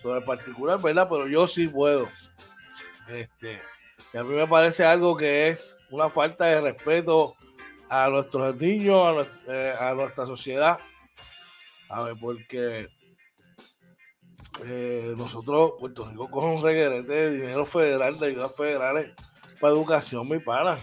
sobre 0.02 0.18
el 0.18 0.24
particular, 0.24 0.80
¿verdad? 0.80 1.06
Pero 1.08 1.28
yo 1.28 1.46
sí 1.46 1.68
puedo. 1.68 2.08
Este, 3.08 3.62
y 4.12 4.16
a 4.16 4.24
mí 4.24 4.34
me 4.34 4.46
parece 4.46 4.84
algo 4.84 5.16
que 5.16 5.48
es 5.48 5.75
una 5.90 6.10
falta 6.10 6.46
de 6.46 6.60
respeto 6.60 7.34
a 7.88 8.08
nuestros 8.08 8.56
niños, 8.56 9.26
a 9.48 9.52
eh, 9.52 9.74
a 9.78 9.94
nuestra 9.94 10.26
sociedad. 10.26 10.78
A 11.88 12.02
ver, 12.02 12.16
porque 12.20 12.88
eh, 14.64 15.14
nosotros, 15.16 15.72
Puerto 15.78 16.08
Rico, 16.08 16.30
coge 16.30 16.46
un 16.46 16.62
reguerete 16.62 17.12
de 17.12 17.30
dinero 17.30 17.66
federal, 17.66 18.18
de 18.18 18.26
ayudas 18.28 18.54
federales 18.56 19.12
para 19.60 19.72
educación, 19.72 20.28
mi 20.28 20.38
pana. 20.38 20.78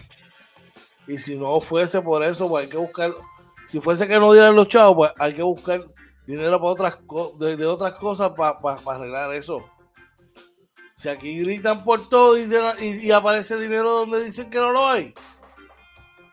Y 1.06 1.18
si 1.18 1.36
no 1.36 1.60
fuese 1.60 2.00
por 2.00 2.22
eso, 2.22 2.48
pues 2.48 2.64
hay 2.64 2.70
que 2.70 2.76
buscar, 2.76 3.14
si 3.66 3.80
fuese 3.80 4.06
que 4.06 4.18
no 4.18 4.32
dieran 4.32 4.56
los 4.56 4.68
chavos, 4.68 4.96
pues 4.96 5.12
hay 5.18 5.34
que 5.34 5.42
buscar 5.42 5.84
dinero 6.26 6.58
para 6.58 6.70
otras, 6.70 6.98
de, 7.38 7.66
otras 7.66 7.94
cosas 7.94 8.32
para 8.32 8.78
arreglar 8.86 9.32
eso. 9.34 9.64
Si 11.04 11.10
aquí 11.10 11.38
gritan 11.38 11.84
por 11.84 12.08
todo 12.08 12.38
y, 12.38 12.48
y, 12.80 13.10
aparece 13.10 13.60
dinero 13.60 13.90
donde 13.90 14.24
dicen 14.24 14.48
que 14.48 14.56
no 14.56 14.72
lo 14.72 14.86
hay, 14.86 15.12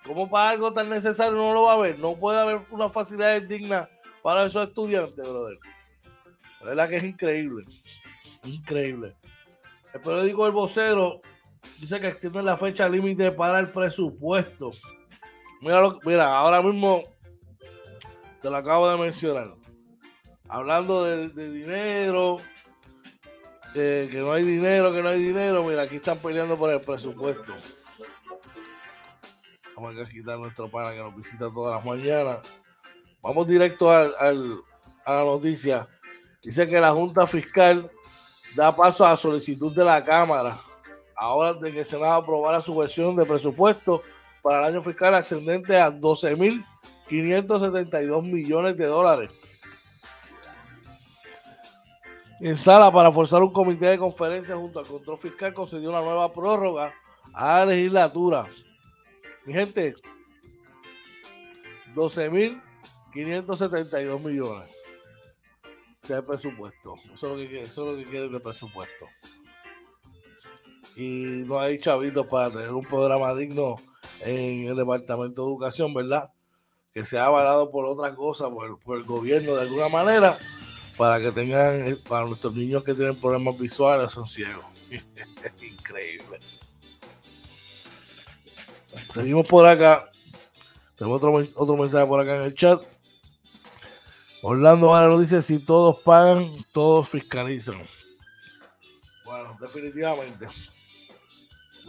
¿cómo 0.06 0.30
para 0.30 0.52
algo 0.52 0.72
tan 0.72 0.88
necesario 0.88 1.34
no 1.34 1.54
lo 1.54 1.64
va 1.64 1.72
a 1.72 1.76
haber? 1.76 2.00
No 2.00 2.16
puede 2.16 2.40
haber 2.40 2.62
una 2.72 2.90
facilidad 2.90 3.42
digna 3.42 3.90
para 4.24 4.46
esos 4.46 4.66
estudiantes, 4.70 5.28
brother. 5.28 5.60
La 6.62 6.68
verdad 6.68 6.88
que 6.88 6.96
es 6.96 7.04
increíble. 7.04 7.66
Increíble. 8.46 9.14
El 9.94 10.00
periódico 10.00 10.48
El 10.48 10.54
Vocero 10.54 11.20
dice 11.78 12.00
que 12.00 12.08
extiende 12.08 12.42
la 12.42 12.56
fecha 12.56 12.88
límite 12.88 13.30
para 13.34 13.60
el 13.60 13.68
presupuesto. 13.68 14.72
Mira, 15.60 15.82
mira, 16.06 16.34
ahora 16.34 16.62
mismo 16.62 17.04
te 18.42 18.50
lo 18.50 18.56
acabo 18.56 18.90
de 18.90 18.98
mencionar. 18.98 19.54
Hablando 20.48 21.04
de 21.04 21.50
dinero, 21.50 22.40
que 23.74 24.10
no 24.16 24.34
hay 24.34 24.44
dinero, 24.44 24.94
que 24.94 25.02
no 25.02 25.10
hay 25.10 25.22
dinero. 25.22 25.64
Mira, 25.64 25.82
aquí 25.84 25.98
están 25.98 26.18
peleando 26.20 26.58
por 26.58 26.72
el 26.72 26.82
presupuesto. 26.82 27.54
Vamos 29.76 29.96
a 29.98 30.06
quitar 30.10 30.38
nuestro 30.38 30.70
pana 30.70 30.92
que 30.92 31.00
nos 31.00 31.16
visita 31.16 31.50
todas 31.54 31.76
las 31.76 31.86
mañanas. 31.86 32.40
Vamos 33.22 33.48
directo 33.48 33.92
al, 33.92 34.14
a 35.06 35.14
la 35.14 35.24
noticia. 35.24 35.88
Dice 36.44 36.68
que 36.68 36.80
la 36.80 36.92
Junta 36.92 37.26
Fiscal 37.28 37.90
da 38.56 38.76
paso 38.76 39.06
a 39.06 39.12
la 39.12 39.18
solicitud 39.18 39.76
de 39.76 39.86
la 39.86 40.04
Cámara 40.04 40.60
ahora 41.16 41.54
de 41.54 41.72
que 41.72 41.82
el 41.82 41.86
Senado 41.86 42.14
aprobara 42.14 42.62
su 42.62 42.76
versión 42.76 43.16
de 43.16 43.26
presupuesto 43.26 44.02
para 44.42 44.58
el 44.60 44.66
año 44.74 44.82
fiscal 44.82 45.14
ascendente 45.14 45.80
a 45.80 45.92
12.572 45.92 48.24
millones 48.24 48.76
de 48.76 48.88
dólares 48.88 49.30
en 52.42 52.58
sala 52.58 52.92
para 52.92 53.12
forzar 53.12 53.44
un 53.44 53.54
comité 53.54 53.86
de 53.86 54.00
conferencia 54.00 54.56
junto 54.56 54.80
al 54.80 54.88
control 54.88 55.20
fiscal 55.20 55.54
concedió 55.54 55.92
una 55.92 56.02
nueva 56.02 56.34
prórroga 56.34 56.92
a 57.34 57.60
la 57.60 57.68
legislatura. 57.68 58.48
Mi 59.46 59.54
gente, 59.54 59.94
12.572 61.94 64.24
millones. 64.24 64.72
Ese 66.02 66.14
es 66.14 66.20
el 66.20 66.26
presupuesto. 66.26 66.96
Eso 67.14 67.28
es 67.28 67.34
lo 67.34 67.36
que, 67.38 67.62
eso 67.62 67.84
es 67.84 67.92
lo 67.92 67.98
que 68.04 68.10
quieren 68.10 68.32
de 68.32 68.40
presupuesto. 68.40 69.06
Y 70.96 71.44
no 71.46 71.60
hay 71.60 71.78
chavitos 71.78 72.26
para 72.26 72.50
tener 72.50 72.74
un 72.74 72.86
programa 72.86 73.36
digno 73.36 73.76
en 74.20 74.68
el 74.68 74.76
Departamento 74.76 75.44
de 75.44 75.50
Educación, 75.52 75.94
¿verdad? 75.94 76.32
Que 76.92 77.06
sea 77.06 77.26
avalado 77.26 77.70
por 77.70 77.86
otra 77.86 78.16
cosa, 78.16 78.50
por 78.50 78.98
el 78.98 79.04
gobierno 79.04 79.54
de 79.56 79.62
alguna 79.62 79.90
manera 79.90 80.40
para 81.02 81.20
que 81.20 81.32
tengan, 81.32 81.88
eh, 81.88 81.96
para 81.96 82.28
nuestros 82.28 82.54
niños 82.54 82.84
que 82.84 82.94
tienen 82.94 83.20
problemas 83.20 83.58
visuales, 83.58 84.12
son 84.12 84.28
ciegos. 84.28 84.64
Increíble. 85.60 86.40
Seguimos 89.12 89.48
por 89.48 89.66
acá. 89.66 90.12
Tenemos 90.96 91.18
otro, 91.18 91.34
otro 91.56 91.76
mensaje 91.76 92.06
por 92.06 92.20
acá 92.20 92.36
en 92.36 92.44
el 92.44 92.54
chat. 92.54 92.84
Orlando 94.44 94.94
ahora 94.94 95.08
nos 95.08 95.22
dice: 95.22 95.42
si 95.42 95.58
todos 95.58 95.98
pagan, 96.02 96.64
todos 96.72 97.10
fiscalizan. 97.10 97.82
Bueno, 99.26 99.58
definitivamente. 99.60 100.46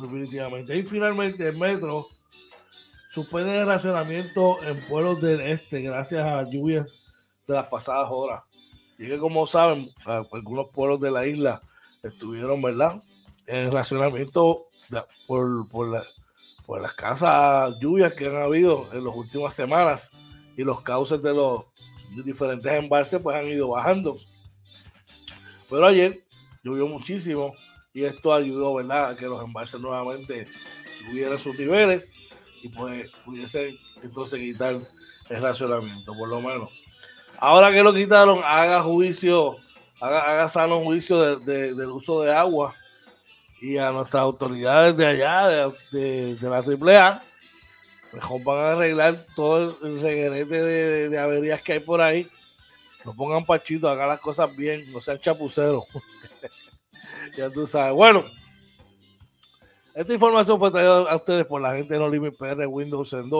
Definitivamente. 0.00 0.74
Y 0.74 0.84
finalmente 0.84 1.48
el 1.48 1.58
metro 1.58 2.08
suspende 3.10 3.60
el 3.60 3.66
racionamiento 3.66 4.62
en 4.62 4.80
pueblos 4.86 5.20
del 5.20 5.42
este 5.42 5.82
gracias 5.82 6.24
a 6.24 6.48
lluvias 6.48 6.86
de 7.46 7.52
las 7.52 7.66
pasadas 7.66 8.08
horas. 8.10 8.44
Y 9.02 9.08
que 9.08 9.18
como 9.18 9.46
saben, 9.48 9.92
algunos 10.04 10.68
pueblos 10.68 11.00
de 11.00 11.10
la 11.10 11.26
isla 11.26 11.60
estuvieron, 12.04 12.62
¿verdad? 12.62 13.02
En 13.48 13.72
racionamiento 13.72 14.68
por, 15.26 15.66
las 16.80 16.92
casas 16.94 17.74
lluvias 17.80 18.12
que 18.12 18.28
han 18.28 18.36
habido 18.36 18.88
en 18.92 19.04
las 19.04 19.12
últimas 19.12 19.54
semanas 19.54 20.12
y 20.56 20.62
los 20.62 20.82
cauces 20.82 21.20
de 21.20 21.34
los 21.34 21.64
diferentes 22.24 22.72
embalses 22.72 23.20
pues 23.20 23.34
han 23.34 23.48
ido 23.48 23.70
bajando. 23.70 24.16
Pero 25.68 25.84
ayer 25.84 26.22
llovió 26.62 26.86
muchísimo 26.86 27.54
y 27.92 28.04
esto 28.04 28.32
ayudó, 28.32 28.74
¿verdad?, 28.74 29.10
a 29.10 29.16
que 29.16 29.26
los 29.26 29.42
embalses 29.42 29.80
nuevamente 29.80 30.46
subieran 30.96 31.40
sus 31.40 31.58
niveles 31.58 32.14
y 32.62 32.68
pues 32.68 33.10
pudiesen 33.24 33.76
entonces 34.00 34.38
quitar 34.38 34.78
el 35.28 35.42
racionamiento, 35.42 36.14
por 36.16 36.28
lo 36.28 36.40
menos. 36.40 36.81
Ahora 37.44 37.72
que 37.72 37.82
lo 37.82 37.92
quitaron, 37.92 38.40
haga 38.44 38.80
juicio, 38.82 39.56
haga, 40.00 40.30
haga 40.30 40.48
sano 40.48 40.80
juicio 40.80 41.40
de, 41.40 41.74
del 41.74 41.90
uso 41.90 42.22
de 42.22 42.32
agua 42.32 42.72
y 43.60 43.78
a 43.78 43.90
nuestras 43.90 44.22
autoridades 44.22 44.96
de 44.96 45.04
allá, 45.04 45.72
de, 45.90 46.36
de, 46.36 46.48
la 46.48 46.58
AAA, 46.58 47.20
mejor 48.12 48.44
van 48.44 48.58
a 48.58 48.72
arreglar 48.74 49.26
todo 49.34 49.76
el 49.82 50.00
reguerete 50.00 50.62
de, 50.62 51.18
averías 51.18 51.60
que 51.62 51.72
hay 51.72 51.80
por 51.80 52.00
ahí. 52.00 52.28
No 53.04 53.12
pongan 53.12 53.44
pachito, 53.44 53.88
hagan 53.88 54.10
las 54.10 54.20
cosas 54.20 54.54
bien, 54.54 54.92
no 54.92 55.00
sean 55.00 55.18
chapuceros. 55.18 55.82
ya 57.36 57.50
tú 57.50 57.66
sabes. 57.66 57.92
Bueno, 57.92 58.24
esta 59.96 60.14
información 60.14 60.60
fue 60.60 60.70
traída 60.70 61.10
a 61.10 61.16
ustedes 61.16 61.44
por 61.44 61.60
la 61.60 61.74
gente 61.74 61.94
de 61.94 61.98
No 61.98 62.08
Limit 62.08 62.36
PR 62.36 62.68
Windows 62.68 63.12
and. 63.14 63.32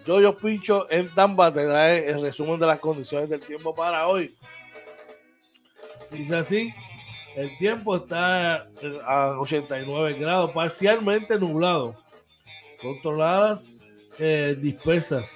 Yo, 0.05 0.21
yo 0.21 0.37
Pincho 0.37 0.89
en 0.91 1.09
Tampa 1.13 1.51
te 1.51 1.65
trae 1.65 2.09
el 2.09 2.21
resumen 2.21 2.59
de 2.59 2.67
las 2.67 2.79
condiciones 2.79 3.29
del 3.29 3.39
tiempo 3.39 3.73
para 3.73 4.07
hoy. 4.07 4.35
Dice 6.11 6.35
así: 6.35 6.73
el 7.35 7.57
tiempo 7.57 7.97
está 7.97 8.67
a 9.05 9.37
89 9.39 10.13
grados, 10.13 10.51
parcialmente 10.51 11.37
nublado, 11.37 11.95
controladas 12.81 13.65
eh, 14.17 14.55
dispersas. 14.57 15.35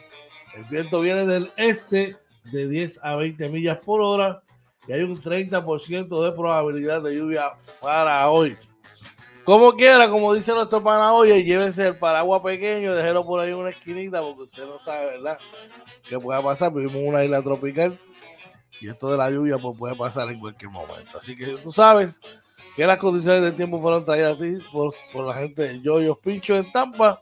El 0.56 0.63
viento 0.65 1.02
viene 1.02 1.25
del 1.25 1.52
este 1.58 2.15
de 2.51 2.67
10 2.67 2.99
a 3.03 3.15
20 3.15 3.49
millas 3.49 3.77
por 3.79 4.01
hora 4.01 4.41
y 4.88 4.93
hay 4.93 5.01
un 5.01 5.15
30% 5.15 6.23
de 6.23 6.31
probabilidad 6.31 7.01
de 7.01 7.15
lluvia 7.15 7.53
para 7.81 8.29
hoy. 8.29 8.57
Como 9.43 9.73
quiera, 9.73 10.09
como 10.09 10.33
dice 10.33 10.53
nuestro 10.53 10.83
pana 10.83 11.12
llévense 11.25 11.88
el 11.88 11.95
paraguas 11.95 12.41
pequeño, 12.41 12.93
déjelo 12.93 13.25
por 13.25 13.39
ahí 13.39 13.49
en 13.49 13.55
una 13.55 13.69
esquinita 13.69 14.21
porque 14.21 14.43
usted 14.43 14.65
no 14.65 14.77
sabe, 14.77 15.05
¿verdad? 15.07 15.39
¿Qué 16.07 16.19
puede 16.19 16.41
pasar? 16.43 16.71
Vivimos 16.71 16.97
en 16.97 17.07
una 17.07 17.23
isla 17.23 17.41
tropical 17.41 17.97
y 18.79 18.89
esto 18.89 19.09
de 19.12 19.17
la 19.17 19.29
lluvia 19.29 19.57
pues, 19.57 19.77
puede 19.77 19.95
pasar 19.95 20.29
en 20.29 20.39
cualquier 20.39 20.71
momento. 20.71 21.17
Así 21.17 21.35
que 21.35 21.57
tú 21.57 21.71
sabes, 21.71 22.21
que 22.75 22.88
las 22.88 22.97
condiciones 22.97 23.41
del 23.41 23.55
tiempo 23.55 23.81
fueron 23.81 24.05
traídas 24.05 24.35
a 24.35 24.38
ti 24.38 24.57
por, 24.71 24.93
la 25.13 25.33
gente 25.33 25.63
de 25.63 25.81
Yoyos 25.81 26.17
Pincho 26.19 26.55
en 26.55 26.71
Tampa, 26.71 27.21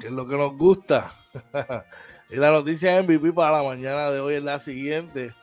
que 0.00 0.06
es 0.06 0.12
lo 0.12 0.28
que 0.28 0.36
nos 0.36 0.56
gusta. 0.56 1.12
y 2.30 2.36
la 2.36 2.52
noticia 2.52 3.02
MVP 3.02 3.32
para 3.32 3.50
la 3.50 3.64
mañana 3.64 4.12
de 4.12 4.20
hoy 4.20 4.34
es 4.34 4.44
la 4.44 4.60
siguiente, 4.60 5.34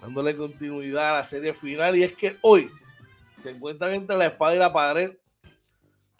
dándole 0.00 0.36
continuidad 0.36 1.10
a 1.10 1.16
la 1.16 1.24
serie 1.24 1.54
final. 1.54 1.96
Y 1.96 2.04
es 2.04 2.12
que 2.12 2.38
hoy 2.40 2.70
se 3.34 3.50
encuentran 3.50 3.94
entre 3.94 4.16
la 4.16 4.26
espada 4.26 4.54
y 4.54 4.58
la 4.60 4.72
pared 4.72 5.17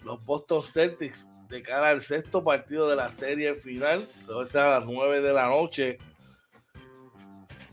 los 0.03 0.23
Boston 0.25 0.61
Celtics 0.61 1.27
de 1.49 1.61
cara 1.63 1.89
al 1.89 2.01
sexto 2.01 2.43
partido 2.43 2.89
de 2.89 2.95
la 2.95 3.09
serie 3.09 3.55
final. 3.55 4.07
Debe 4.27 4.45
ser 4.45 4.61
a 4.61 4.79
las 4.79 4.85
9 4.85 5.21
de 5.21 5.33
la 5.33 5.47
noche. 5.47 5.97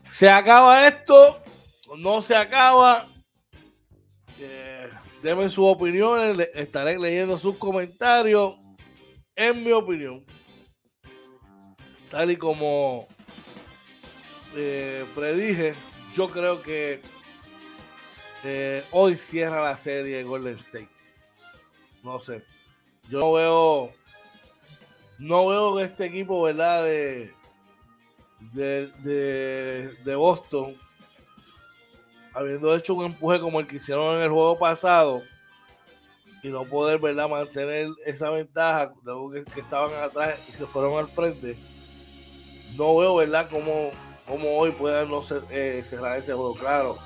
¿Se 0.09 0.29
acaba 0.29 0.87
esto? 0.87 1.41
¿No 1.97 2.21
se 2.21 2.35
acaba? 2.35 3.07
Eh, 4.39 4.89
denme 5.21 5.47
sus 5.47 5.65
opiniones. 5.65 6.49
Estaré 6.53 6.97
leyendo 6.97 7.37
sus 7.37 7.57
comentarios. 7.57 8.55
En 9.35 9.63
mi 9.63 9.71
opinión, 9.71 10.25
tal 12.09 12.31
y 12.31 12.37
como 12.37 13.07
eh, 14.55 15.05
predije, 15.13 15.75
yo 16.15 16.25
creo 16.27 16.63
que 16.63 17.01
eh, 18.43 18.83
hoy 18.89 19.15
cierra 19.15 19.61
la 19.61 19.75
serie 19.75 20.23
Golden 20.23 20.55
State 20.55 20.96
no 22.07 22.19
sé. 22.19 22.43
Yo 23.09 23.19
no 23.19 23.33
veo, 23.33 23.91
no 25.19 25.47
veo 25.47 25.79
este 25.79 26.05
equipo, 26.05 26.41
¿verdad? 26.41 26.83
De, 26.83 27.33
de, 28.53 29.95
de, 30.03 30.15
Boston, 30.15 30.75
habiendo 32.33 32.75
hecho 32.75 32.93
un 32.93 33.05
empuje 33.05 33.39
como 33.39 33.59
el 33.59 33.67
que 33.67 33.77
hicieron 33.77 34.17
en 34.17 34.23
el 34.23 34.29
juego 34.29 34.57
pasado 34.57 35.21
y 36.43 36.49
no 36.49 36.63
poder, 36.65 36.99
¿verdad? 36.99 37.29
Mantener 37.29 37.89
esa 38.05 38.29
ventaja 38.29 38.93
de 39.03 39.43
que, 39.43 39.51
que 39.51 39.59
estaban 39.59 39.91
atrás 40.03 40.39
y 40.47 40.51
se 40.51 40.65
fueron 40.65 40.97
al 40.97 41.07
frente. 41.07 41.57
No 42.75 42.95
veo, 42.97 43.15
¿verdad? 43.15 43.49
Cómo, 43.49 43.91
hoy 44.57 44.71
puedan 44.71 45.09
no 45.09 45.21
eh, 45.49 45.81
cerrar 45.85 46.17
ese 46.17 46.33
juego. 46.33 46.55
Claro, 46.55 46.97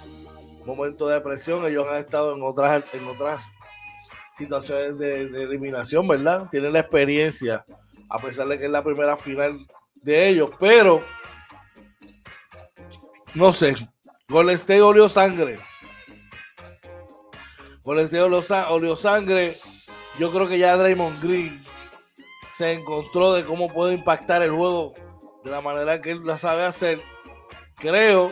momento 0.65 1.07
de 1.07 1.21
presión, 1.21 1.65
ellos 1.65 1.87
han 1.89 1.97
estado 1.97 2.35
en 2.35 2.43
otras, 2.43 2.83
en 2.93 3.07
otras 3.07 3.53
situaciones 4.41 4.97
de, 4.97 5.43
eliminación, 5.43 6.07
¿verdad? 6.07 6.47
Tienen 6.49 6.73
la 6.73 6.79
experiencia, 6.79 7.65
a 8.09 8.19
pesar 8.19 8.47
de 8.47 8.59
que 8.59 8.65
es 8.65 8.71
la 8.71 8.83
primera 8.83 9.15
final 9.17 9.59
de 9.95 10.29
ellos, 10.29 10.49
pero 10.59 11.03
no 13.33 13.51
sé, 13.53 13.75
Golden 14.27 14.55
State 14.55 14.81
olió 14.81 15.07
sangre. 15.07 15.59
Golden 17.83 18.05
State 18.05 18.23
olió 18.23 18.95
sangre. 18.95 19.57
Yo 20.19 20.31
creo 20.31 20.47
que 20.47 20.59
ya 20.59 20.75
Draymond 20.75 21.21
Green 21.23 21.63
se 22.49 22.73
encontró 22.73 23.33
de 23.33 23.43
cómo 23.43 23.71
puede 23.71 23.93
impactar 23.93 24.41
el 24.41 24.51
juego 24.51 24.93
de 25.43 25.51
la 25.51 25.61
manera 25.61 26.01
que 26.01 26.11
él 26.11 26.25
la 26.25 26.37
sabe 26.37 26.63
hacer. 26.63 27.01
Creo 27.75 28.31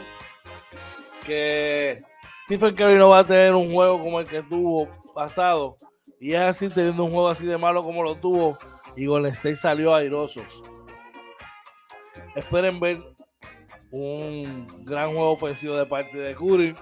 que 1.25 2.01
Stephen 2.43 2.75
Curry 2.75 2.95
no 2.95 3.09
va 3.09 3.19
a 3.19 3.23
tener 3.23 3.53
un 3.53 3.71
juego 3.71 3.99
como 3.99 4.19
el 4.19 4.27
que 4.27 4.43
tuvo 4.43 4.87
pasado, 5.13 5.77
y 6.19 6.33
es 6.33 6.39
así, 6.39 6.69
teniendo 6.69 7.05
un 7.05 7.11
juego 7.11 7.29
así 7.29 7.45
de 7.45 7.57
malo 7.57 7.83
como 7.83 8.03
lo 8.03 8.15
tuvo, 8.15 8.57
y 8.95 9.05
Golden 9.05 9.31
State 9.31 9.55
salió 9.55 9.95
airoso. 9.95 10.41
Esperen 12.35 12.79
ver 12.79 13.01
un 13.91 14.67
gran 14.85 15.09
juego 15.09 15.31
ofensivo 15.31 15.75
de 15.75 15.85
parte 15.85 16.17
de 16.17 16.35
Curry 16.35 16.75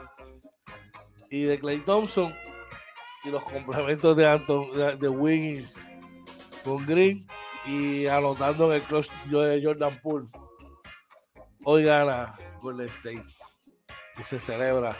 y 1.29 1.43
de 1.43 1.59
Clay 1.59 1.79
Thompson 1.79 2.33
y 3.23 3.29
los 3.29 3.43
complementos 3.43 4.15
de 4.15 4.27
Anton 4.27 4.71
de 4.99 5.09
Wiggins 5.09 5.85
con 6.63 6.85
Green 6.85 7.27
y 7.65 8.07
anotando 8.07 8.67
en 8.67 8.73
el 8.73 8.81
clutch 8.83 9.09
de 9.25 9.61
Jordan 9.63 9.99
Poole. 10.01 10.27
Hoy 11.63 11.83
gana 11.83 12.33
Golden 12.61 12.87
State 12.87 13.23
y 14.17 14.23
se 14.23 14.39
celebra 14.39 14.97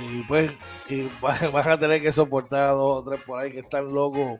y 0.00 0.22
pues 0.22 0.50
y 0.88 1.08
van 1.20 1.68
a 1.68 1.78
tener 1.78 2.00
que 2.00 2.12
soportar 2.12 2.68
a 2.68 2.72
dos 2.72 3.00
o 3.00 3.04
tres 3.04 3.20
por 3.22 3.40
ahí 3.40 3.52
que 3.52 3.60
están 3.60 3.92
locos 3.92 4.38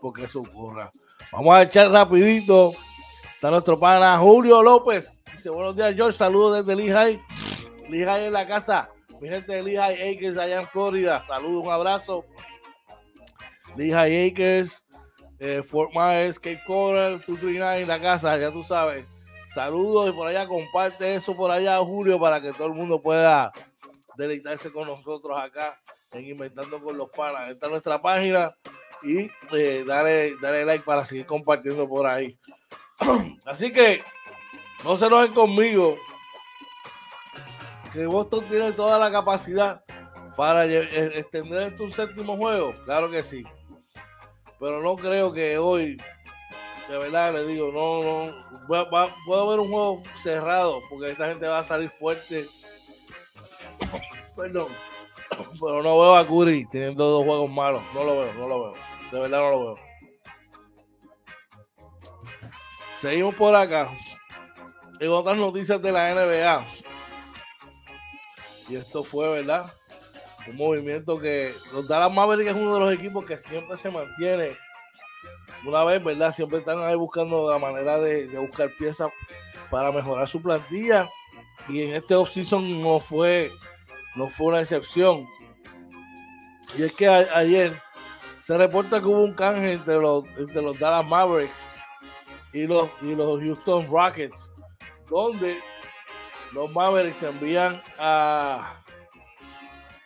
porque 0.00 0.24
eso 0.24 0.40
ocurra. 0.40 0.90
Vamos 1.32 1.54
a 1.54 1.62
echar 1.62 1.90
rapidito. 1.90 2.72
Está 3.34 3.50
nuestro 3.50 3.78
pana 3.78 4.18
Julio 4.18 4.62
López. 4.62 5.12
Dice, 5.32 5.50
buenos 5.50 5.74
días, 5.74 5.94
George. 5.94 6.16
Saludos 6.16 6.64
desde 6.64 6.76
Lehigh. 6.76 7.20
Lehigh 7.88 8.26
en 8.26 8.32
la 8.32 8.46
casa. 8.46 8.90
Mi 9.20 9.28
gente 9.28 9.52
de 9.54 9.62
Lehigh 9.62 10.14
Acres 10.14 10.36
allá 10.36 10.60
en 10.60 10.68
Florida. 10.68 11.24
Saludos, 11.26 11.64
un 11.64 11.72
abrazo. 11.72 12.24
Lehigh 13.76 14.28
Acres, 14.28 14.84
eh, 15.38 15.62
Fort 15.62 15.92
Myers, 15.94 16.38
Cape 16.38 16.60
Coral, 16.66 17.18
239 17.26 17.82
en 17.82 17.88
la 17.88 17.98
casa, 17.98 18.36
ya 18.36 18.50
tú 18.50 18.62
sabes. 18.62 19.06
Saludos 19.46 20.10
y 20.10 20.12
por 20.12 20.26
allá 20.26 20.46
comparte 20.46 21.14
eso 21.14 21.36
por 21.36 21.50
allá, 21.50 21.78
Julio, 21.78 22.18
para 22.18 22.40
que 22.40 22.52
todo 22.52 22.66
el 22.68 22.74
mundo 22.74 23.00
pueda 23.00 23.52
deleitarse 24.16 24.72
con 24.72 24.86
nosotros 24.88 25.38
acá 25.38 25.80
en 26.12 26.28
Inventando 26.28 26.80
con 26.82 26.96
los 26.96 27.10
Panas. 27.10 27.50
Esta 27.50 27.66
es 27.66 27.72
nuestra 27.72 28.00
página 28.00 28.54
y 29.02 29.30
eh, 29.52 29.84
dale, 29.86 30.64
like 30.64 30.84
para 30.84 31.04
seguir 31.04 31.26
compartiendo 31.26 31.88
por 31.88 32.06
ahí. 32.06 32.38
Así 33.44 33.72
que 33.72 34.02
no 34.82 34.96
se 34.96 35.06
enojen 35.06 35.34
conmigo, 35.34 35.96
que 37.92 38.06
Boston 38.06 38.44
tiene 38.48 38.72
toda 38.72 38.98
la 38.98 39.10
capacidad 39.10 39.84
para 40.36 40.66
eh, 40.66 41.18
extender 41.18 41.64
este 41.64 41.88
séptimo 41.90 42.36
juego. 42.36 42.74
Claro 42.84 43.10
que 43.10 43.22
sí. 43.22 43.44
Pero 44.58 44.82
no 44.82 44.96
creo 44.96 45.32
que 45.32 45.58
hoy, 45.58 45.96
de 46.88 46.98
verdad 46.98 47.34
le 47.34 47.44
digo, 47.44 47.70
no, 47.72 48.32
no, 48.32 49.14
puedo 49.26 49.48
ver 49.48 49.60
un 49.60 49.68
juego 49.68 50.02
cerrado, 50.22 50.80
porque 50.88 51.10
esta 51.10 51.28
gente 51.28 51.46
va 51.46 51.58
a 51.58 51.62
salir 51.62 51.90
fuerte 51.90 52.46
Perdón. 54.36 54.68
Pero 55.60 55.82
no 55.82 55.98
veo 55.98 56.16
a 56.16 56.26
Curry 56.26 56.66
teniendo 56.66 57.04
dos 57.04 57.24
juegos 57.24 57.50
malos. 57.50 57.82
No 57.94 58.04
lo 58.04 58.20
veo, 58.20 58.32
no 58.34 58.48
lo 58.48 58.62
veo. 58.64 58.74
De 59.10 59.20
verdad 59.20 59.38
no 59.38 59.50
lo 59.50 59.60
veo. 59.60 59.76
Seguimos 62.96 63.34
por 63.34 63.54
acá. 63.54 63.90
En 65.00 65.10
otras 65.10 65.36
noticias 65.36 65.80
de 65.82 65.92
la 65.92 66.14
NBA. 66.14 66.64
Y 68.68 68.76
esto 68.76 69.04
fue, 69.04 69.28
¿verdad? 69.28 69.72
Un 70.46 70.56
movimiento 70.56 71.18
que 71.18 71.52
los 71.72 71.86
Dallas 71.86 72.12
Mavericks 72.12 72.50
es 72.50 72.56
uno 72.56 72.74
de 72.74 72.80
los 72.80 72.94
equipos 72.94 73.24
que 73.24 73.36
siempre 73.36 73.76
se 73.76 73.90
mantiene. 73.90 74.56
Una 75.66 75.84
vez, 75.84 76.02
¿verdad? 76.02 76.32
Siempre 76.32 76.58
están 76.58 76.82
ahí 76.82 76.94
buscando 76.94 77.50
la 77.50 77.58
manera 77.58 77.98
de, 77.98 78.26
de 78.26 78.38
buscar 78.38 78.70
piezas 78.78 79.10
para 79.70 79.90
mejorar 79.90 80.28
su 80.28 80.42
plantilla. 80.42 81.08
Y 81.68 81.82
en 81.82 81.94
este 81.94 82.14
offseason 82.14 82.82
no 82.82 83.00
fue 83.00 83.52
no 84.16 84.30
fue 84.30 84.48
una 84.48 84.60
excepción. 84.60 85.26
Y 86.76 86.82
es 86.82 86.92
que 86.92 87.06
ayer 87.08 87.80
Se 88.40 88.58
reporta 88.58 89.00
que 89.00 89.06
hubo 89.06 89.22
un 89.22 89.32
canje 89.32 89.72
entre 89.72 89.94
los, 89.94 90.24
entre 90.36 90.60
los 90.60 90.78
Dallas 90.78 91.06
Mavericks 91.06 91.66
y 92.52 92.66
los, 92.66 92.90
y 93.00 93.14
los 93.14 93.40
Houston 93.40 93.86
Rockets, 93.90 94.50
donde 95.08 95.58
los 96.52 96.70
Mavericks 96.70 97.22
envían 97.22 97.82
a, 97.98 98.82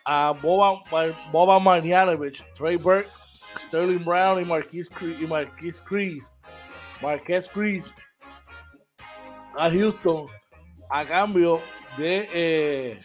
a 0.04 0.30
Boba, 0.40 0.84
Boba 1.32 1.58
Marjanovic, 1.58 2.44
Trey 2.54 2.76
Burke, 2.76 3.08
Sterling 3.56 4.04
Brown 4.04 4.40
y 4.40 4.44
Marquis 4.44 4.88
y 5.20 5.26
Marquis 5.26 5.82
Chris, 5.82 6.32
Marquez 7.02 7.48
Chris 7.48 7.90
a 9.56 9.68
Houston 9.68 10.28
a 10.90 11.04
cambio 11.04 11.60
de 11.96 12.28
eh, 12.32 13.02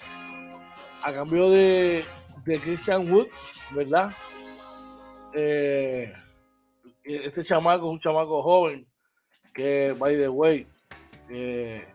a 1.03 1.13
cambio 1.13 1.49
de, 1.49 2.05
de 2.45 2.59
Christian 2.59 3.11
Wood, 3.11 3.27
¿verdad? 3.71 4.11
Eh, 5.33 6.11
este 7.03 7.43
chamaco 7.43 7.87
es 7.87 7.91
un 7.91 7.99
chamaco 7.99 8.41
joven 8.41 8.87
que, 9.53 9.93
by 9.97 10.15
the 10.15 10.29
way, 10.29 10.67
eh, 11.29 11.85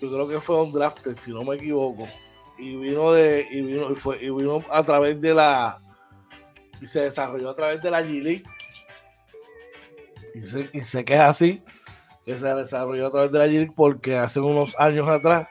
yo 0.00 0.10
creo 0.10 0.28
que 0.28 0.40
fue 0.40 0.62
un 0.62 0.72
draft, 0.72 1.06
si 1.22 1.30
no 1.30 1.42
me 1.44 1.56
equivoco, 1.56 2.06
y 2.58 2.76
vino 2.76 3.12
de 3.12 3.46
y 3.50 3.62
vino, 3.62 3.90
y 3.90 3.96
fue, 3.96 4.22
y 4.22 4.30
vino 4.30 4.62
a 4.70 4.82
través 4.82 5.20
de 5.20 5.34
la 5.34 5.80
y 6.80 6.86
se 6.86 7.00
desarrolló 7.00 7.50
a 7.50 7.56
través 7.56 7.82
de 7.82 7.90
la 7.90 8.02
G 8.02 8.22
League 8.22 8.44
y 10.34 10.40
sé, 10.40 10.70
y 10.72 10.80
sé 10.80 11.04
que 11.04 11.14
es 11.14 11.20
así 11.20 11.62
que 12.24 12.36
se 12.36 12.54
desarrolló 12.54 13.06
a 13.06 13.10
través 13.10 13.32
de 13.32 13.38
la 13.38 13.46
G 13.46 13.50
League 13.50 13.72
porque 13.74 14.16
hace 14.16 14.40
unos 14.40 14.78
años 14.78 15.08
atrás 15.08 15.48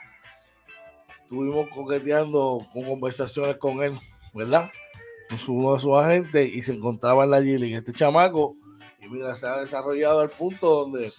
estuvimos 1.27 1.67
coqueteando 1.67 2.65
con 2.71 2.85
conversaciones 2.85 3.57
con 3.57 3.83
él, 3.83 3.99
¿verdad? 4.33 4.71
Con 5.27 5.55
uno 5.57 5.73
de 5.73 5.79
sus 5.81 5.93
agentes 5.97 6.55
y 6.55 6.61
se 6.61 6.71
encontraba 6.71 7.25
en 7.25 7.31
la 7.31 7.41
G 7.41 7.59
League. 7.59 7.75
Este 7.75 7.91
chamaco, 7.91 8.55
y 9.01 9.09
mira, 9.09 9.35
se 9.35 9.45
ha 9.45 9.57
desarrollado 9.57 10.21
al 10.21 10.29
punto 10.29 10.69
donde 10.69 11.11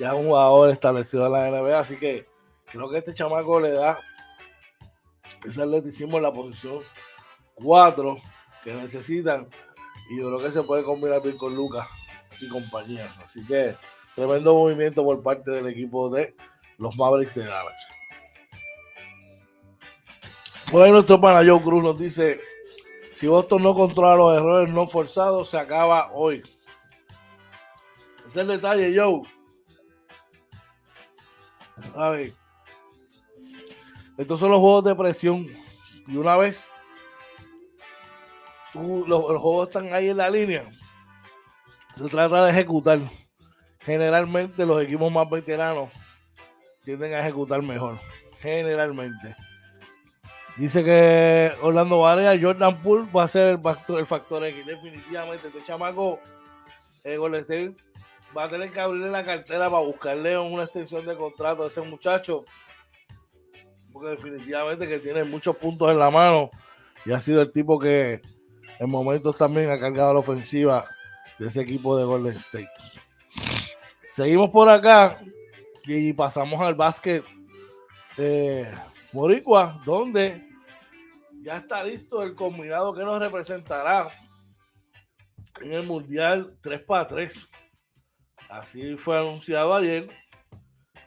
ya 0.00 0.08
es 0.08 0.14
un 0.14 0.26
jugador 0.26 0.70
establecido 0.70 1.26
en 1.26 1.32
la 1.32 1.48
NBA, 1.48 1.78
así 1.78 1.94
que 1.94 2.26
creo 2.66 2.90
que 2.90 2.98
este 2.98 3.14
chamaco 3.14 3.60
le 3.60 3.70
da 3.70 4.00
ese 5.44 5.62
atleticismo 5.62 6.16
en 6.16 6.24
la 6.24 6.32
posición 6.32 6.80
4 7.54 8.16
que 8.64 8.74
necesitan 8.74 9.48
y 10.10 10.18
yo 10.18 10.26
creo 10.26 10.40
que 10.40 10.50
se 10.50 10.64
puede 10.64 10.82
combinar 10.82 11.22
bien 11.22 11.38
con 11.38 11.54
Lucas 11.54 11.86
y 12.40 12.48
compañía. 12.48 13.14
Así 13.24 13.46
que 13.46 13.76
tremendo 14.16 14.54
movimiento 14.54 15.04
por 15.04 15.22
parte 15.22 15.52
del 15.52 15.68
equipo 15.68 16.10
de 16.10 16.34
los 16.78 16.96
Mavericks 16.96 17.36
de 17.36 17.44
Dallas. 17.44 17.86
Hoy 20.76 20.90
nuestro 20.90 21.20
pana 21.20 21.48
Joe 21.48 21.62
Cruz 21.62 21.84
nos 21.84 21.96
dice, 21.96 22.40
si 23.12 23.28
Boston 23.28 23.62
no 23.62 23.76
controla 23.76 24.16
los 24.16 24.36
errores 24.36 24.74
no 24.74 24.88
forzados, 24.88 25.48
se 25.48 25.56
acaba 25.56 26.10
hoy. 26.12 26.42
Ese 28.18 28.26
es 28.26 28.36
el 28.38 28.48
detalle, 28.48 28.92
Joe. 28.92 29.22
A 31.94 32.08
ver. 32.08 32.32
Estos 34.18 34.40
son 34.40 34.50
los 34.50 34.58
juegos 34.58 34.82
de 34.82 34.96
presión. 34.96 35.46
Y 36.08 36.16
una 36.16 36.36
vez 36.36 36.68
los, 38.74 39.06
los 39.06 39.40
juegos 39.40 39.68
están 39.68 39.94
ahí 39.94 40.08
en 40.08 40.16
la 40.16 40.28
línea, 40.28 40.68
se 41.94 42.08
trata 42.08 42.46
de 42.46 42.50
ejecutar. 42.50 42.98
Generalmente 43.78 44.66
los 44.66 44.82
equipos 44.82 45.12
más 45.12 45.30
veteranos 45.30 45.90
tienden 46.82 47.14
a 47.14 47.20
ejecutar 47.20 47.62
mejor. 47.62 48.00
Generalmente. 48.40 49.36
Dice 50.56 50.84
que 50.84 51.52
Orlando 51.62 52.00
Varela, 52.00 52.38
Jordan 52.40 52.80
Poole 52.80 53.10
va 53.10 53.24
a 53.24 53.28
ser 53.28 53.50
el 53.50 53.60
factor, 53.60 53.98
el 53.98 54.06
factor 54.06 54.44
X. 54.44 54.64
Definitivamente, 54.64 55.48
este 55.48 55.64
chamaco, 55.64 56.20
eh, 57.02 57.18
va 58.36 58.44
a 58.44 58.48
tener 58.48 58.70
que 58.70 58.80
abrirle 58.80 59.10
la 59.10 59.24
cartera 59.24 59.68
para 59.68 59.82
buscarle 59.82 60.38
una 60.38 60.64
extensión 60.64 61.04
de 61.06 61.16
contrato 61.16 61.64
a 61.64 61.66
ese 61.66 61.80
muchacho. 61.82 62.44
Porque 63.92 64.10
definitivamente 64.10 64.88
que 64.88 64.98
tiene 64.98 65.24
muchos 65.24 65.56
puntos 65.56 65.90
en 65.90 65.98
la 65.98 66.10
mano 66.10 66.50
y 67.04 67.12
ha 67.12 67.18
sido 67.18 67.42
el 67.42 67.52
tipo 67.52 67.78
que 67.78 68.22
en 68.78 68.90
momentos 68.90 69.36
también 69.36 69.70
ha 69.70 69.78
cargado 69.78 70.14
la 70.14 70.20
ofensiva 70.20 70.84
de 71.38 71.48
ese 71.48 71.60
equipo 71.60 71.96
de 71.96 72.04
Golden 72.04 72.36
State. 72.36 72.70
Seguimos 74.10 74.50
por 74.50 74.68
acá 74.68 75.16
y 75.86 76.12
pasamos 76.12 76.60
al 76.60 76.74
básquet. 76.74 77.24
Eh, 78.16 78.72
Boricua, 79.14 79.80
donde 79.84 80.44
ya 81.40 81.58
está 81.58 81.84
listo 81.84 82.20
el 82.24 82.34
combinado 82.34 82.92
que 82.92 83.04
nos 83.04 83.20
representará 83.20 84.08
en 85.60 85.72
el 85.72 85.86
Mundial 85.86 86.58
3 86.60 86.82
para 86.82 87.06
3. 87.06 87.48
Así 88.50 88.96
fue 88.96 89.16
anunciado 89.16 89.72
ayer, 89.72 90.10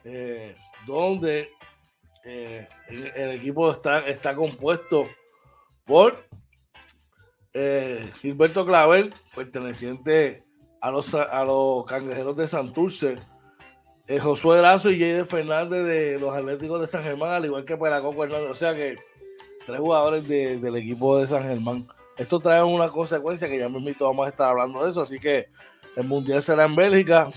eh, 0.04 0.56
donde 0.86 1.50
eh, 2.24 2.66
el, 2.88 3.30
equipo 3.32 3.70
está, 3.70 3.98
está 4.08 4.34
compuesto 4.34 5.06
por 5.84 6.26
eh, 7.52 8.10
Gilberto 8.22 8.64
Clavel, 8.64 9.14
perteneciente 9.34 10.44
a 10.80 10.90
los, 10.90 11.14
a 11.14 11.44
los 11.44 11.84
cangrejeros 11.84 12.36
de 12.36 12.48
Santurce, 12.48 13.18
eh, 14.08 14.18
Josué 14.18 14.56
Grazo 14.56 14.90
y 14.90 14.98
Jader 14.98 15.26
Fernández 15.26 15.84
de 15.84 16.18
los 16.18 16.34
Atléticos 16.34 16.80
de 16.80 16.86
San 16.86 17.02
Germán, 17.02 17.30
al 17.30 17.44
igual 17.44 17.66
que 17.66 17.76
Pelacoco 17.76 18.24
Hernández. 18.24 18.50
O 18.50 18.54
sea 18.54 18.74
que 18.74 18.96
tres 19.66 19.78
jugadores 19.78 20.26
del 20.26 20.76
equipo 20.76 21.18
de 21.18 21.26
San 21.26 21.42
Germán. 21.42 21.86
Esto 22.16 22.40
trae 22.40 22.62
una 22.62 22.88
consecuencia 22.88 23.48
que 23.48 23.58
ya 23.58 23.68
mismo 23.68 23.92
vamos 24.00 24.26
a 24.26 24.30
estar 24.30 24.48
hablando 24.48 24.82
de 24.82 24.90
eso. 24.90 25.02
Así 25.02 25.20
que 25.20 25.48
el 25.94 26.04
Mundial 26.04 26.42
será 26.42 26.64
en 26.64 26.74
Bélgica. 26.74 27.30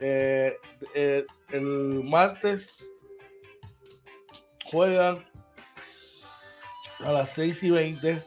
Eh, 0.00 0.56
eh, 0.94 1.26
el 1.50 2.02
martes 2.02 2.74
juegan 4.70 5.22
a 7.00 7.12
las 7.12 7.30
6 7.30 7.62
y 7.64 7.70
20 7.70 8.22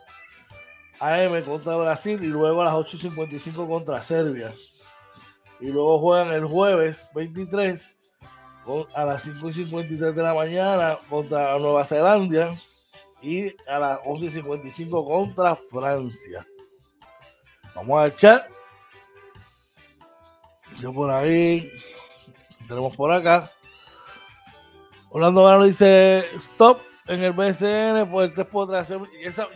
AM 1.00 1.44
contra 1.44 1.76
Brasil 1.76 2.20
y 2.22 2.28
luego 2.28 2.62
a 2.62 2.66
las 2.66 2.74
8 2.76 2.98
y 2.98 3.00
55 3.00 3.68
contra 3.68 4.02
Serbia 4.04 4.54
y 5.62 5.68
luego 5.68 6.00
juegan 6.00 6.34
el 6.34 6.46
jueves 6.46 7.02
23 7.14 7.96
a 8.96 9.06
las 9.06 9.24
5 9.24 9.50
y 9.50 9.54
53 9.54 10.16
de 10.16 10.24
la 10.24 10.34
mañana 10.34 10.98
contra 11.08 11.58
Nueva 11.60 11.86
Zelanda 11.86 12.56
y 13.22 13.56
a 13.68 13.80
las 13.80 14.00
11 14.04 14.26
y 14.26 14.32
55 14.32 15.06
contra 15.06 15.56
Francia. 15.56 16.46
Vamos 17.76 18.02
al 18.02 18.16
chat. 18.16 18.50
Yo 20.80 20.92
por 20.92 21.12
ahí. 21.12 21.72
Tenemos 22.68 22.96
por 22.96 23.12
acá. 23.12 23.52
Orlando 25.10 25.44
Gano 25.44 25.66
dice 25.66 26.26
stop 26.38 26.82
en 27.06 27.24
el 27.24 27.34
BCN 27.34 28.10
por 28.10 28.24
el 28.24 28.34
3 28.34 28.48
por 28.48 28.68
3. 28.68 28.94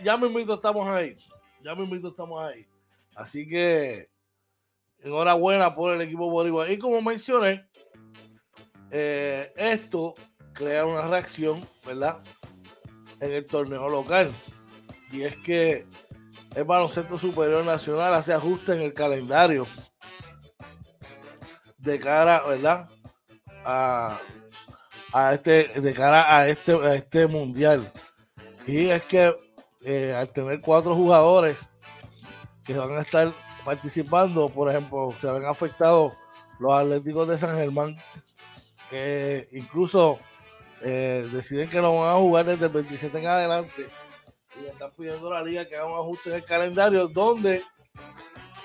Ya 0.04 0.16
me 0.16 0.28
invito, 0.28 0.54
estamos 0.54 0.86
ahí. 0.88 1.16
Ya 1.62 1.74
me 1.74 1.84
invito, 1.84 2.08
estamos 2.08 2.44
ahí. 2.44 2.66
Así 3.14 3.48
que 3.48 4.10
enhorabuena 5.06 5.74
por 5.74 5.94
el 5.94 6.00
equipo 6.00 6.28
Bolívar. 6.28 6.70
Y 6.70 6.78
como 6.78 7.00
mencioné, 7.00 7.68
eh, 8.90 9.52
esto 9.56 10.14
crea 10.52 10.84
una 10.84 11.06
reacción, 11.06 11.60
¿verdad? 11.84 12.22
En 13.20 13.32
el 13.32 13.46
torneo 13.46 13.88
local. 13.88 14.32
Y 15.12 15.22
es 15.22 15.36
que 15.36 15.86
el 16.54 16.64
baloncesto 16.64 17.16
superior 17.18 17.64
nacional 17.64 18.14
hace 18.14 18.32
ajuste 18.32 18.72
en 18.72 18.82
el 18.82 18.92
calendario 18.92 19.66
de 21.78 22.00
cara, 22.00 22.42
¿verdad? 22.44 22.88
A, 23.64 24.20
este, 25.32 25.80
de 25.80 25.94
cara 25.94 26.36
a 26.36 26.48
este, 26.48 26.72
a 26.72 26.94
este 26.94 27.26
mundial. 27.26 27.92
Y 28.66 28.88
es 28.88 29.04
que 29.04 29.34
eh, 29.82 30.12
al 30.12 30.30
tener 30.30 30.60
cuatro 30.60 30.96
jugadores 30.96 31.70
que 32.64 32.76
van 32.76 32.96
a 32.96 33.02
estar 33.02 33.32
participando, 33.66 34.48
por 34.48 34.70
ejemplo, 34.70 35.12
se 35.18 35.28
ven 35.28 35.44
afectados 35.44 36.12
los 36.60 36.72
Atléticos 36.72 37.26
de 37.26 37.36
San 37.36 37.56
Germán, 37.56 37.96
que 38.88 39.48
incluso 39.50 40.20
eh, 40.82 41.28
deciden 41.32 41.68
que 41.68 41.82
no 41.82 41.98
van 41.98 42.14
a 42.14 42.18
jugar 42.18 42.46
desde 42.46 42.66
el 42.66 42.72
27 42.72 43.18
en 43.18 43.26
adelante 43.26 43.88
y 44.62 44.66
están 44.66 44.92
pidiendo 44.92 45.32
a 45.32 45.40
la 45.40 45.42
liga 45.42 45.68
que 45.68 45.74
haga 45.74 45.86
un 45.86 45.98
ajuste 45.98 46.30
en 46.30 46.36
el 46.36 46.44
calendario 46.44 47.08
donde 47.08 47.64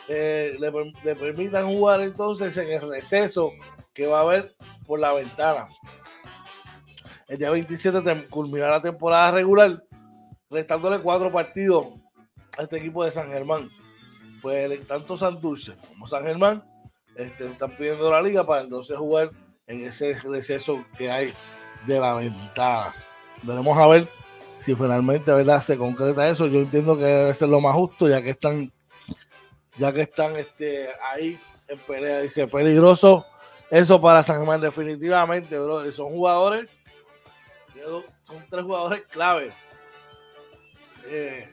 eh, 0.08 0.56
le, 0.60 1.16
permitan 1.16 1.66
jugar 1.66 2.02
entonces 2.02 2.56
en 2.58 2.72
el 2.72 2.88
receso 2.88 3.52
que 3.94 4.06
va 4.06 4.20
a 4.20 4.22
haber 4.22 4.56
por 4.86 5.00
la 5.00 5.14
ventana. 5.14 5.68
El 7.28 7.40
día 7.40 7.50
27 7.50 8.28
culminará 8.30 8.74
la 8.74 8.82
temporada 8.84 9.32
regular, 9.32 9.84
restándole 10.52 11.02
cuatro 11.02 11.32
partidos 11.32 11.88
a 12.56 12.64
este 12.64 12.78
equipo 12.78 13.04
de 13.04 13.10
San 13.10 13.30
Germán 13.30 13.68
pues 14.42 14.88
tanto 14.88 15.16
Santurce 15.18 15.74
como 15.88 16.08
San 16.08 16.24
Germán 16.24 16.64
este, 17.16 17.48
están 17.48 17.76
pidiendo 17.78 18.10
la 18.10 18.22
liga 18.22 18.46
para 18.46 18.62
entonces 18.62 18.98
jugar 18.98 19.32
en 19.68 19.82
ese 19.82 20.18
receso 20.24 20.84
que 20.98 21.12
hay 21.12 21.34
de 21.86 22.00
la 22.00 22.14
ventana. 22.16 22.94
Veremos 23.44 23.78
a 23.78 23.88
ver 23.88 24.10
si 24.58 24.76
finalmente 24.76 25.32
¿verdad? 25.32 25.62
se 25.62 25.78
concreta 25.78 26.30
eso. 26.30 26.48
Yo 26.48 26.60
entiendo 26.60 26.98
que 26.98 27.04
debe 27.04 27.34
ser 27.34 27.50
lo 27.50 27.62
más 27.62 27.76
justo, 27.76 28.08
ya 28.08 28.22
que 28.22 28.32
están 28.32 28.72
ya 29.78 29.92
que 29.94 30.02
están 30.02 30.36
este, 30.36 30.90
ahí 31.12 31.40
en 31.68 31.80
pelea. 31.80 32.22
Dice, 32.22 32.48
peligroso 32.48 33.26
eso 33.72 34.02
para 34.02 34.22
San 34.22 34.38
Germán, 34.38 34.60
definitivamente, 34.60 35.58
bro. 35.58 35.90
Son 35.94 36.10
jugadores, 36.10 36.70
son 38.24 38.46
tres 38.50 38.66
jugadores 38.66 39.04
clave. 39.10 39.54
Eh, 41.08 41.50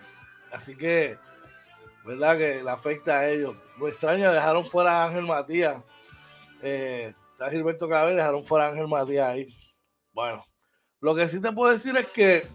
así 0.52 0.76
que, 0.76 1.16
¿verdad? 2.08 2.38
Que 2.38 2.62
le 2.62 2.70
afecta 2.70 3.18
a 3.18 3.28
ellos. 3.28 3.54
Lo 3.78 3.86
extraño, 3.86 4.32
dejaron 4.32 4.64
fuera 4.64 5.02
a 5.02 5.06
Ángel 5.08 5.26
Matías. 5.26 5.84
Eh, 6.62 7.12
está 7.32 7.50
Gilberto 7.50 7.86
Clavel, 7.86 8.16
dejaron 8.16 8.42
fuera 8.42 8.66
a 8.66 8.68
Ángel 8.70 8.88
Matías 8.88 9.28
ahí. 9.28 9.54
Bueno, 10.12 10.42
lo 11.00 11.14
que 11.14 11.28
sí 11.28 11.38
te 11.38 11.52
puedo 11.52 11.70
decir 11.70 11.94
es 11.98 12.06
que 12.06 12.48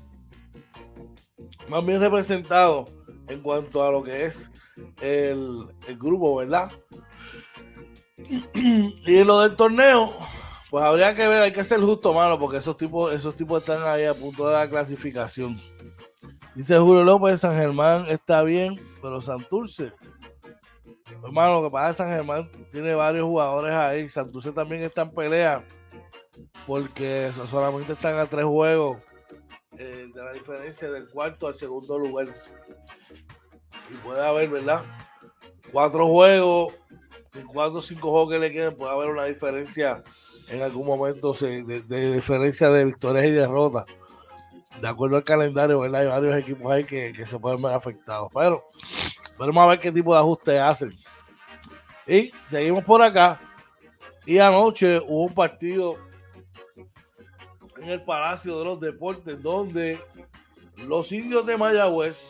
más 1.67 1.85
bien 1.85 2.01
representado 2.01 2.85
en 3.27 3.41
cuanto 3.41 3.83
a 3.83 3.91
lo 3.91 4.03
que 4.03 4.25
es 4.25 4.49
el, 5.01 5.67
el 5.87 5.97
grupo, 5.99 6.37
¿verdad? 6.37 6.71
y 8.55 9.23
lo 9.23 9.41
del 9.41 9.55
torneo, 9.55 10.13
pues 10.71 10.83
habría 10.83 11.13
que 11.13 11.27
ver, 11.27 11.43
hay 11.43 11.53
que 11.53 11.63
ser 11.63 11.79
justo, 11.79 12.11
mano, 12.11 12.39
porque 12.39 12.57
esos 12.57 12.75
tipos, 12.75 13.13
esos 13.13 13.35
tipos 13.35 13.61
están 13.61 13.83
ahí 13.83 14.05
a 14.05 14.15
punto 14.15 14.47
de 14.47 14.55
la 14.55 14.67
clasificación. 14.67 15.61
Dice 16.55 16.75
Julio 16.79 17.03
López, 17.03 17.41
San 17.41 17.55
Germán 17.55 18.07
está 18.07 18.41
bien, 18.41 18.79
pero 19.03 19.19
Santurce. 19.19 19.91
Hermano, 21.23 21.61
lo 21.61 21.67
que 21.67 21.73
pasa 21.73 21.89
es 21.89 21.97
San 21.97 22.09
Germán 22.09 22.49
tiene 22.71 22.95
varios 22.95 23.25
jugadores 23.25 23.73
ahí. 23.73 24.07
Santurce 24.07 24.53
también 24.53 24.81
está 24.81 25.01
en 25.01 25.11
pelea, 25.11 25.67
porque 26.65 27.29
solamente 27.49 27.93
están 27.93 28.17
a 28.17 28.25
tres 28.25 28.45
juegos 28.45 28.97
eh, 29.77 30.07
de 30.13 30.23
la 30.23 30.31
diferencia 30.31 30.89
del 30.89 31.09
cuarto 31.09 31.47
al 31.47 31.55
segundo 31.55 31.99
lugar. 31.99 32.33
Y 33.91 33.93
puede 33.95 34.25
haber, 34.25 34.49
¿verdad? 34.49 34.83
Cuatro 35.73 36.07
juegos 36.07 36.73
en 37.33 37.45
cuatro 37.45 37.79
o 37.79 37.81
cinco 37.81 38.09
juegos 38.09 38.31
que 38.31 38.39
le 38.39 38.53
queden 38.53 38.77
puede 38.77 38.93
haber 38.93 39.09
una 39.09 39.25
diferencia 39.25 40.01
en 40.47 40.61
algún 40.61 40.87
momento 40.87 41.33
de, 41.33 41.81
diferencia 42.13 42.69
de 42.69 42.85
victorias 42.85 43.25
y 43.25 43.31
derrotas. 43.31 43.85
De 44.83 44.89
acuerdo 44.89 45.15
al 45.15 45.23
calendario, 45.23 45.79
¿verdad? 45.79 46.01
Hay 46.01 46.07
varios 46.07 46.35
equipos 46.35 46.69
ahí 46.69 46.83
que, 46.83 47.25
se 47.25 47.39
pueden 47.39 47.61
ver 47.61 47.73
afectados. 47.73 48.29
Pero 48.33 48.69
vamos 49.37 49.57
a 49.63 49.67
ver 49.67 49.79
qué 49.79 49.93
tipo 49.93 50.13
de 50.13 50.19
ajustes 50.19 50.59
hacen. 50.59 50.93
Y 52.05 52.33
seguimos 52.43 52.83
por 52.83 53.01
acá. 53.01 53.39
Y 54.25 54.39
anoche 54.39 54.99
hubo 54.99 55.23
un 55.23 55.33
partido 55.33 55.95
en 57.77 57.91
el 57.91 58.03
Palacio 58.03 58.59
de 58.59 58.65
los 58.65 58.81
Deportes 58.81 59.41
donde 59.41 60.01
los 60.85 61.09
indios 61.13 61.45
de 61.45 61.55
Mayagüez 61.55 62.21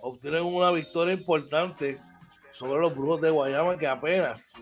obtienen 0.00 0.42
una 0.42 0.72
victoria 0.72 1.14
importante 1.14 2.00
sobre 2.50 2.80
los 2.80 2.92
Brujos 2.92 3.20
de 3.20 3.30
Guayama 3.30 3.78
que 3.78 3.86
apenas 3.86 4.52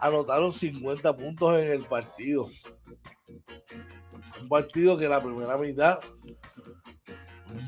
anotaron 0.00 0.50
50 0.50 1.16
puntos 1.16 1.62
en 1.62 1.70
el 1.70 1.84
partido. 1.84 2.48
Un 4.40 4.48
partido 4.48 4.96
que 4.96 5.08
la 5.08 5.22
primera 5.22 5.56
mitad 5.58 6.00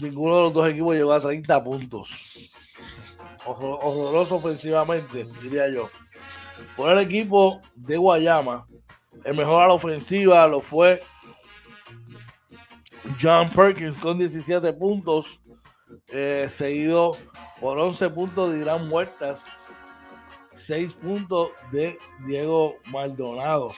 ninguno 0.00 0.36
de 0.36 0.42
los 0.42 0.52
dos 0.52 0.68
equipos 0.68 0.94
llegó 0.94 1.12
a 1.12 1.20
30 1.20 1.64
puntos. 1.64 2.50
Horroroso 3.44 4.36
ofensivamente, 4.36 5.26
diría 5.42 5.68
yo. 5.68 5.90
Por 6.76 6.90
el 6.90 6.98
equipo 6.98 7.60
de 7.74 7.96
Guayama, 7.96 8.66
el 9.24 9.36
mejor 9.36 9.62
a 9.62 9.68
la 9.68 9.74
ofensiva 9.74 10.46
lo 10.46 10.60
fue 10.60 11.02
John 13.20 13.50
Perkins 13.50 13.98
con 13.98 14.18
17 14.18 14.72
puntos, 14.74 15.40
eh, 16.08 16.46
seguido 16.48 17.16
por 17.60 17.78
11 17.78 18.10
puntos 18.10 18.52
de 18.52 18.60
Irán 18.60 18.88
Muertas, 18.88 19.44
6 20.54 20.92
puntos 20.94 21.50
de 21.72 21.98
Diego 22.26 22.74
Maldonado. 22.86 23.72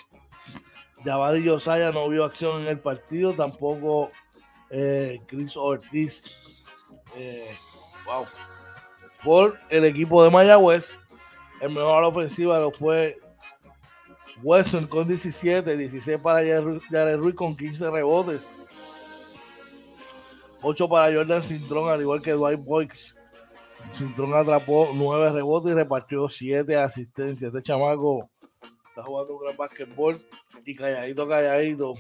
Javari 1.05 1.43
Yosaya 1.43 1.93
no 1.93 2.09
vio 2.09 2.25
acción 2.25 2.63
en 2.63 2.69
el 2.69 2.79
partido, 2.79 3.35
tampoco 3.35 4.11
eh, 4.71 5.21
Chris 5.27 5.57
Ortiz. 5.57 6.23
Eh, 7.17 7.57
wow. 8.07 8.25
Por 9.23 9.59
el 9.71 9.85
equipo 9.85 10.23
de 10.23 10.31
Mayagüez, 10.31 10.97
el 11.61 11.71
mejor 11.71 12.05
ofensiva 12.05 12.59
lo 12.59 12.71
fue 12.71 13.19
Wesson 14.43 14.87
con 14.87 15.07
17, 15.07 15.77
16 15.77 16.21
para 16.21 16.41
Jared 16.91 17.17
Ruiz 17.17 17.35
con 17.35 17.57
15 17.57 17.91
rebotes, 17.91 18.49
8 20.61 20.89
para 20.89 21.15
Jordan 21.15 21.43
Cintrón, 21.43 21.89
al 21.91 22.01
igual 22.01 22.21
que 22.21 22.33
Dwight 22.33 22.61
Boyks 22.63 23.15
Cintrón 23.93 24.35
atrapó 24.35 24.91
nueve 24.95 25.31
rebotes 25.31 25.73
y 25.73 25.75
repartió 25.75 26.29
siete 26.29 26.77
asistencias. 26.77 27.55
Este 27.55 27.63
chamaco 27.63 28.31
está 28.95 29.03
jugando 29.03 29.35
un 29.35 29.43
gran 29.43 29.57
basquetbol 29.57 30.25
y 30.65 30.77
calladito, 30.77 31.27
calladito. 31.27 31.95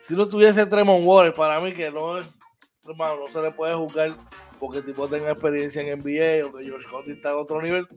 Si 0.00 0.14
no 0.14 0.28
tuviese 0.28 0.64
Tremont 0.66 1.04
Waters, 1.04 1.34
para 1.34 1.60
mí 1.60 1.72
que 1.72 1.90
no, 1.90 2.18
hermano, 2.18 3.18
no 3.18 3.26
se 3.26 3.42
le 3.42 3.50
puede 3.50 3.74
jugar 3.74 4.16
porque 4.60 4.78
el 4.78 4.84
tipo 4.84 5.08
tenga 5.08 5.32
experiencia 5.32 5.82
en 5.82 5.98
NBA 5.98 6.46
o 6.46 6.52
que 6.52 6.64
George 6.64 6.88
Conti 6.88 7.10
está 7.10 7.30
en 7.30 7.38
otro 7.38 7.60
nivel. 7.60 7.88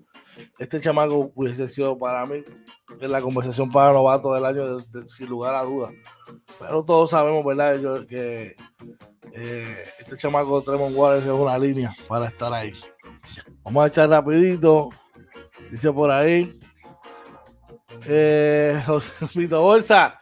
Este 0.57 0.79
chamaco 0.79 1.31
hubiese 1.35 1.67
sido 1.67 1.95
para 1.99 2.25
mí 2.25 2.43
en 2.99 3.11
la 3.11 3.21
conversación 3.21 3.69
para 3.69 3.93
novato 3.93 4.33
del 4.33 4.45
año, 4.45 4.79
sin 5.05 5.27
lugar 5.27 5.53
a 5.53 5.63
dudas. 5.63 5.93
Pero 6.59 6.83
todos 6.83 7.11
sabemos, 7.11 7.45
¿verdad? 7.45 8.07
que 8.07 8.55
eh, 9.33 9.85
este 9.99 10.17
chamaco 10.17 10.63
Tremont 10.63 10.95
Waters 10.95 11.25
es 11.25 11.31
una 11.31 11.59
línea 11.59 11.93
para 12.07 12.25
estar 12.25 12.51
ahí. 12.51 12.73
Vamos 13.61 13.83
a 13.83 13.87
echar 13.87 14.09
rapidito. 14.09 14.89
Dice 15.69 15.91
por 15.91 16.09
ahí. 16.09 16.59
Eh, 18.05 18.81
Bolsa 19.49 20.19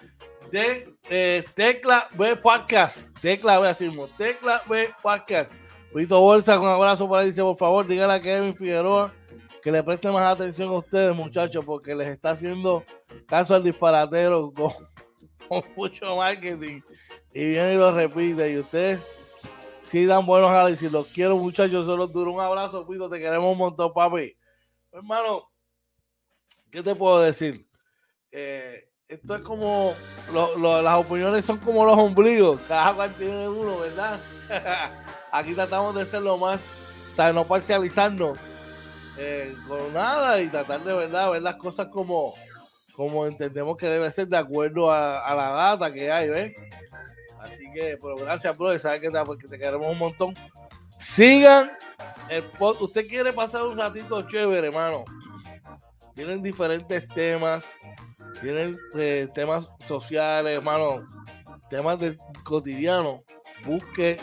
de 0.51 0.95
eh, 1.09 1.43
Tecla 1.53 2.07
B 2.13 2.35
Podcast. 2.35 3.09
Tecla 3.21 3.59
B, 3.59 3.67
así. 3.67 3.91
Tecla 4.17 4.61
B 4.67 4.89
Podcast. 5.01 5.53
Vito 5.93 6.19
Bolsa, 6.19 6.59
un 6.59 6.67
abrazo 6.67 7.07
por 7.07 7.19
ahí. 7.19 7.27
Dice, 7.27 7.41
por 7.41 7.57
favor, 7.57 7.87
dígale 7.87 8.13
a 8.13 8.21
Kevin 8.21 8.55
Figueroa 8.55 9.13
que 9.65 9.71
le 9.71 9.81
preste 9.81 10.11
más 10.11 10.31
atención 10.31 10.69
a 10.69 10.73
ustedes, 10.73 11.15
muchachos, 11.15 11.65
porque 11.65 11.95
les 11.95 12.07
está 12.09 12.29
haciendo 12.29 12.83
caso 13.25 13.55
al 13.55 13.63
disparatero 13.63 14.53
con 14.53 14.71
mucho 15.75 16.17
marketing 16.17 16.81
y 17.33 17.47
viene 17.47 17.73
y 17.73 17.77
lo 17.77 17.91
repite. 17.91 18.51
Y 18.51 18.59
ustedes 18.59 19.09
sí 19.81 20.05
dan 20.05 20.25
buenos 20.25 20.51
análisis. 20.51 20.91
Los 20.91 21.07
quiero, 21.07 21.37
muchachos. 21.37 21.85
Solo 21.85 22.05
duro 22.07 22.31
un 22.31 22.41
abrazo, 22.41 22.85
Pito. 22.87 23.09
Te 23.09 23.19
queremos 23.19 23.51
un 23.51 23.57
montón, 23.57 23.91
papi. 23.91 24.37
Hermano, 24.91 25.49
¿qué 26.71 26.83
te 26.83 26.93
puedo 26.93 27.21
decir? 27.21 27.64
Eh, 28.37 28.89
esto 29.07 29.35
es 29.35 29.41
como 29.43 29.93
las 30.33 30.97
opiniones 30.97 31.45
son 31.45 31.57
como 31.57 31.85
los 31.85 31.97
ombligos. 31.97 32.59
Cada 32.67 32.93
cual 32.93 33.15
tiene 33.15 33.47
uno, 33.47 33.79
¿verdad? 33.79 34.19
Aquí 35.31 35.53
tratamos 35.53 35.95
de 35.95 36.05
ser 36.05 36.21
lo 36.21 36.37
más, 36.37 36.69
o 37.17 37.33
no 37.33 37.45
parcializarnos 37.45 38.37
eh, 39.17 39.55
con 39.65 39.93
nada 39.93 40.41
y 40.41 40.49
tratar 40.49 40.83
de 40.83 40.93
verdad 40.93 41.31
ver 41.31 41.43
las 41.43 41.55
cosas 41.55 41.87
como, 41.87 42.33
como 42.93 43.25
entendemos 43.25 43.77
que 43.77 43.87
debe 43.87 44.11
ser 44.11 44.27
de 44.27 44.35
acuerdo 44.35 44.91
a, 44.91 45.33
la 45.33 45.49
data 45.51 45.93
que 45.93 46.11
hay, 46.11 46.27
¿ves? 46.27 46.53
Así 47.39 47.63
que, 47.73 47.97
pero 48.01 48.17
gracias, 48.17 48.57
bro. 48.57 48.77
Sabes 48.77 48.99
que 48.99 49.11
porque 49.23 49.47
te 49.47 49.57
queremos 49.57 49.87
un 49.87 49.97
montón. 49.97 50.33
Sigan 50.99 51.71
el 52.27 52.43
Usted 52.59 53.07
quiere 53.07 53.31
pasar 53.31 53.63
un 53.63 53.77
ratito 53.77 54.27
chévere, 54.27 54.67
hermano. 54.67 55.05
Tienen 56.15 56.41
diferentes 56.41 57.07
temas. 57.09 57.71
Tienen 58.41 58.77
eh, 58.95 59.27
temas 59.33 59.71
sociales, 59.85 60.57
hermano. 60.57 61.07
Temas 61.69 61.99
de 61.99 62.17
cotidiano. 62.43 63.23
Busque 63.65 64.19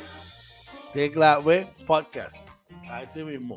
Tecla 0.93 1.39
B 1.39 1.67
Podcast. 1.87 2.37
A 2.91 3.03
ese 3.03 3.25
mismo. 3.25 3.57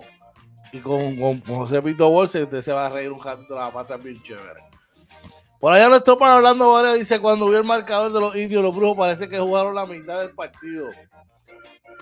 Y 0.71 0.79
con, 0.79 1.15
con, 1.17 1.41
José 1.41 1.81
Pito 1.81 2.09
Bolsa, 2.09 2.39
usted 2.39 2.61
se 2.61 2.73
va 2.73 2.87
a 2.87 2.89
reír 2.89 3.11
un 3.11 3.21
ratito, 3.21 3.55
la 3.55 3.61
va 3.61 3.67
a 3.67 3.73
pasar 3.73 4.01
bien 4.01 4.21
chévere. 4.23 4.61
Por 5.59 5.73
allá 5.73 5.89
nuestro 5.89 6.17
pan 6.17 6.35
hablando 6.37 6.65
ahora 6.65 6.93
dice 6.93 7.19
cuando 7.19 7.47
vio 7.47 7.57
el 7.57 7.63
marcador 7.63 8.11
de 8.11 8.19
los 8.19 8.35
indios, 8.35 8.61
los 8.61 8.75
brujos 8.75 8.97
parece 8.97 9.27
que 9.27 9.39
jugaron 9.39 9.73
la 9.73 9.85
mitad 9.85 10.19
del 10.19 10.31
partido. 10.31 10.89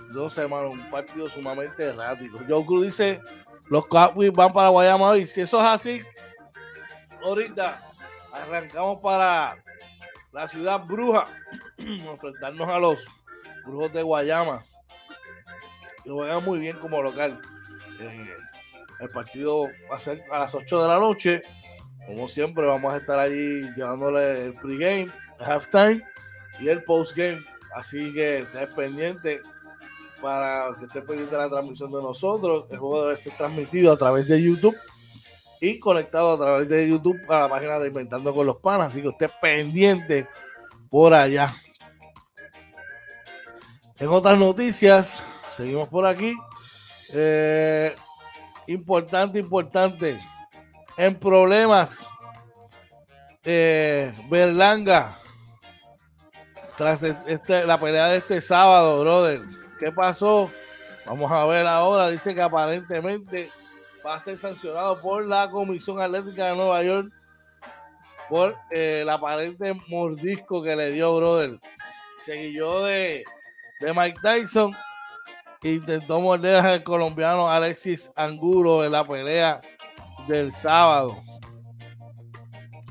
No 0.10 0.30
sé, 0.30 0.42
hermano, 0.42 0.72
un 0.72 0.90
partido 0.90 1.30
sumamente 1.30 1.84
errático. 1.84 2.40
Joe 2.48 2.66
Cruz 2.66 2.86
dice, 2.86 3.22
los 3.70 3.86
Cowboys 3.88 4.34
van 4.34 4.54
para 4.54 4.70
Guayama 4.70 5.18
y 5.18 5.26
si 5.26 5.42
eso 5.42 5.60
es 5.60 5.66
así, 5.66 6.02
ahorita 7.24 7.80
arrancamos 8.34 9.00
para 9.00 9.64
la 10.32 10.48
ciudad 10.48 10.84
bruja, 10.84 11.26
enfrentarnos 11.78 12.74
a 12.74 12.80
los 12.80 13.06
brujos 13.66 13.94
de 13.94 14.02
Guayama. 14.02 14.66
Y 16.06 16.10
juegan 16.10 16.44
muy 16.44 16.60
bien 16.60 16.78
como 16.80 17.02
local. 17.02 17.40
Eh, 18.00 18.36
el 19.00 19.10
partido 19.10 19.68
va 19.90 19.96
a 19.96 20.00
ser 20.00 20.24
a 20.32 20.40
las 20.40 20.56
8 20.56 20.82
de 20.82 20.88
la 20.88 21.00
noche. 21.00 21.42
Como 22.06 22.28
siempre, 22.28 22.66
vamos 22.66 22.94
a 22.94 22.98
estar 22.98 23.20
ahí 23.20 23.64
llevándole 23.76 24.48
el 24.48 24.54
pregame, 24.56 25.08
el 25.40 25.46
halftime 25.46 26.04
y 26.60 26.68
el 26.68 26.84
postgame. 26.84 27.46
Así 27.76 28.12
que 28.14 28.40
estés 28.40 28.74
pendiente 28.74 29.42
para 30.22 30.70
que 30.78 30.86
esté 30.86 31.02
pendiente 31.02 31.36
de 31.36 31.42
la 31.42 31.50
transmisión 31.50 31.92
de 31.92 32.02
nosotros. 32.02 32.66
El 32.70 32.80
juego 32.80 33.04
debe 33.04 33.16
ser 33.16 33.36
transmitido 33.38 33.94
a 33.94 33.98
través 33.98 34.28
de 34.28 34.42
YouTube 34.42 34.76
y 35.64 35.80
conectado 35.80 36.34
a 36.34 36.38
través 36.38 36.68
de 36.68 36.90
YouTube 36.90 37.22
a 37.30 37.40
la 37.40 37.48
página 37.48 37.80
de 37.80 37.88
Inventando 37.88 38.36
con 38.36 38.46
los 38.46 38.58
Panas. 38.58 38.90
Así 38.90 39.02
que 39.02 39.08
usted 39.08 39.32
pendiente 39.42 40.28
por 40.90 41.14
allá. 41.14 41.54
En 43.98 44.10
otras 44.10 44.38
noticias, 44.38 45.24
seguimos 45.54 45.88
por 45.88 46.06
aquí. 46.06 46.36
Eh, 47.14 47.96
importante, 48.68 49.40
importante. 49.40 50.20
En 50.98 51.16
problemas, 51.18 52.06
eh, 53.46 54.14
Berlanga, 54.30 55.16
tras 56.78 57.04
este, 57.04 57.66
la 57.66 57.80
pelea 57.80 58.08
de 58.08 58.18
este 58.18 58.42
sábado, 58.42 59.00
brother. 59.00 59.42
¿Qué 59.80 59.94
pasó? 59.94 60.52
Vamos 61.06 61.32
a 61.32 61.46
ver 61.46 61.66
ahora. 61.66 62.10
Dice 62.10 62.36
que 62.36 62.42
aparentemente 62.42 63.50
va 64.06 64.16
a 64.16 64.20
ser 64.20 64.38
sancionado 64.38 65.00
por 65.02 65.26
la 65.26 65.50
Comisión 65.50 66.00
Atlética 66.02 66.48
de 66.48 66.56
Nueva 66.56 66.84
York 66.84 67.12
por 68.30 68.56
eh, 68.72 69.02
el 69.02 69.10
aparente 69.10 69.74
mordisco 69.88 70.64
que 70.64 70.76
le 70.76 70.92
dio, 70.92 71.16
brother. 71.16 71.60
Seguido 72.18 72.86
de, 72.86 73.24
de 73.80 73.94
Mike 73.94 74.20
Tyson. 74.22 74.74
Intentó 75.62 76.20
morder 76.20 76.66
al 76.66 76.84
colombiano 76.84 77.48
Alexis 77.48 78.12
Angulo 78.16 78.84
en 78.84 78.92
la 78.92 79.08
pelea 79.08 79.62
del 80.28 80.52
sábado. 80.52 81.22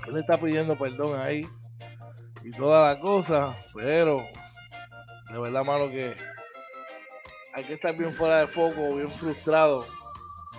Él 0.09 0.17
está 0.17 0.37
pidiendo 0.37 0.77
perdón 0.77 1.21
ahí 1.21 1.47
y 2.43 2.51
toda 2.51 2.95
la 2.95 3.01
cosa, 3.01 3.57
pero 3.75 4.25
de 5.33 5.39
verdad, 5.39 5.65
mano, 5.65 5.89
que 5.91 6.15
hay 7.55 7.65
que 7.65 7.75
estar 7.75 7.97
bien 7.97 8.13
fuera 8.13 8.41
de 8.41 8.47
foco, 8.47 8.97
bien 8.97 9.11
frustrado, 9.11 9.87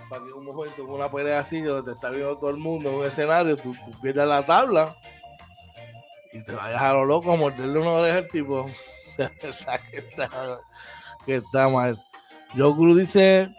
para 0.09 0.23
que 0.23 0.33
un 0.33 0.45
momento, 0.45 0.83
una 0.85 1.09
pelea 1.09 1.39
así, 1.39 1.61
donde 1.61 1.91
te 1.91 1.95
está 1.95 2.09
viendo 2.09 2.37
todo 2.37 2.49
el 2.49 2.57
mundo 2.57 2.89
en 2.89 2.95
un 2.95 3.05
escenario, 3.05 3.55
tú, 3.55 3.75
pierdas 4.01 4.27
la 4.27 4.45
tabla 4.45 4.97
y 6.31 6.43
te 6.43 6.53
vayas 6.53 6.81
a 6.81 6.93
lo 6.93 7.05
loco 7.05 7.33
a 7.33 7.37
morderle 7.37 7.79
una 7.79 7.91
oreja 7.91 8.17
al 8.19 8.27
tipo. 8.27 8.65
que 9.17 9.97
está, 9.99 10.61
que 11.25 11.35
está 11.35 11.69
mal. 11.69 11.97
Joe 12.55 12.73
Cruz 12.73 12.97
dice: 12.97 13.49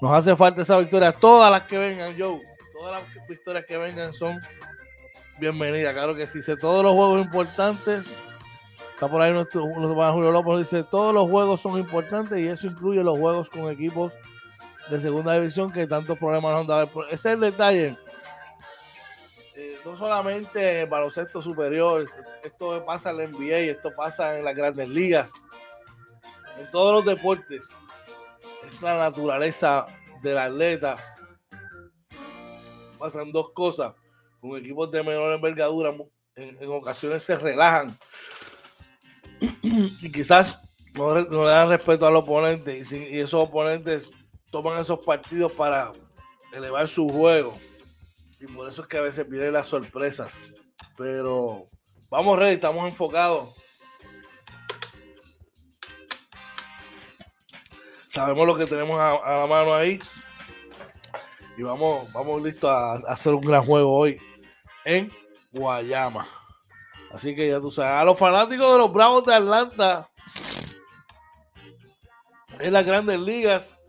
Nos 0.00 0.12
hace 0.12 0.36
falta 0.36 0.62
esa 0.62 0.78
victoria. 0.78 1.12
Todas 1.12 1.50
las 1.50 1.62
que 1.62 1.78
vengan, 1.78 2.14
Joe, 2.18 2.40
todas 2.72 3.02
las 3.02 3.28
victorias 3.28 3.64
que 3.66 3.76
vengan 3.76 4.14
son 4.14 4.38
bienvenidas. 5.38 5.92
Claro 5.92 6.14
que 6.14 6.26
sí. 6.26 6.40
Todos 6.60 6.84
los 6.84 6.94
juegos 6.94 7.20
importantes 7.20 8.10
Está 9.00 9.10
por 9.10 9.22
ahí 9.22 9.32
nuestro, 9.32 9.62
Julio 9.66 10.30
López, 10.30 10.58
dice, 10.58 10.84
todos 10.84 11.14
los 11.14 11.30
juegos 11.30 11.62
son 11.62 11.78
importantes 11.78 12.38
y 12.38 12.48
eso 12.48 12.66
incluye 12.66 13.02
los 13.02 13.18
juegos 13.18 13.48
con 13.48 13.70
equipos 13.70 14.12
de 14.90 15.00
segunda 15.00 15.34
división 15.34 15.72
que 15.72 15.86
tantos 15.86 16.18
problemas 16.18 16.52
nos 16.52 16.60
han 16.62 16.66
dado. 16.66 17.04
Ese 17.06 17.14
es 17.14 17.26
el 17.26 17.40
detalle. 17.40 17.96
Eh, 19.56 19.78
no 19.84 19.94
solamente 19.94 20.72
en 20.72 20.76
el 20.78 20.86
baloncesto 20.86 21.40
superior, 21.40 22.08
esto 22.42 22.84
pasa 22.84 23.10
en 23.10 23.18
la 23.18 23.26
NBA, 23.26 23.70
esto 23.70 23.90
pasa 23.96 24.38
en 24.38 24.44
las 24.44 24.54
grandes 24.54 24.88
ligas, 24.88 25.32
en 26.58 26.70
todos 26.70 26.96
los 26.96 27.14
deportes. 27.14 27.76
Es 28.66 28.82
la 28.82 28.98
naturaleza 28.98 29.86
del 30.22 30.38
atleta. 30.38 30.96
Pasan 32.98 33.32
dos 33.32 33.52
cosas. 33.52 33.94
Con 34.40 34.56
equipos 34.56 34.90
de 34.90 35.02
menor 35.02 35.34
envergadura, 35.34 35.94
en 36.34 36.68
ocasiones 36.70 37.22
se 37.22 37.36
relajan 37.36 37.98
y 39.62 40.10
quizás 40.10 40.58
no, 40.94 41.14
le 41.14 41.50
dan 41.50 41.68
respeto 41.68 42.06
al 42.06 42.16
oponente 42.16 42.78
y, 42.78 43.18
esos 43.18 43.34
oponentes 43.34 44.10
toman 44.50 44.78
esos 44.78 45.00
partidos 45.00 45.52
para 45.52 45.92
elevar 46.52 46.88
su 46.88 47.08
juego. 47.08 47.56
Y 48.40 48.46
por 48.46 48.68
eso 48.68 48.82
es 48.82 48.88
que 48.88 48.98
a 48.98 49.02
veces 49.02 49.28
vienen 49.28 49.52
las 49.52 49.66
sorpresas. 49.66 50.42
Pero 50.96 51.68
vamos, 52.08 52.38
Rey, 52.38 52.54
estamos 52.54 52.88
enfocados. 52.88 53.54
Sabemos 58.08 58.46
lo 58.46 58.56
que 58.56 58.64
tenemos 58.64 58.98
a, 58.98 59.40
la 59.40 59.46
mano 59.46 59.74
ahí. 59.74 60.00
Y 61.56 61.62
vamos, 61.62 62.10
vamos 62.12 62.42
listos 62.42 62.70
a 62.70 62.94
hacer 63.12 63.34
un 63.34 63.42
gran 63.42 63.64
juego 63.64 63.92
hoy 63.92 64.20
en 64.84 65.12
Guayama. 65.52 66.26
Así 67.12 67.34
que 67.34 67.48
ya 67.48 67.60
tú 67.60 67.70
sabes, 67.70 67.92
a 67.92 68.04
los 68.04 68.18
fanáticos 68.18 68.72
de 68.72 68.78
los 68.78 68.92
Bravos 68.92 69.24
de 69.24 69.34
Atlanta 69.34 70.08
en 72.60 72.72
las 72.72 72.84
grandes 72.84 73.20
ligas, 73.20 73.79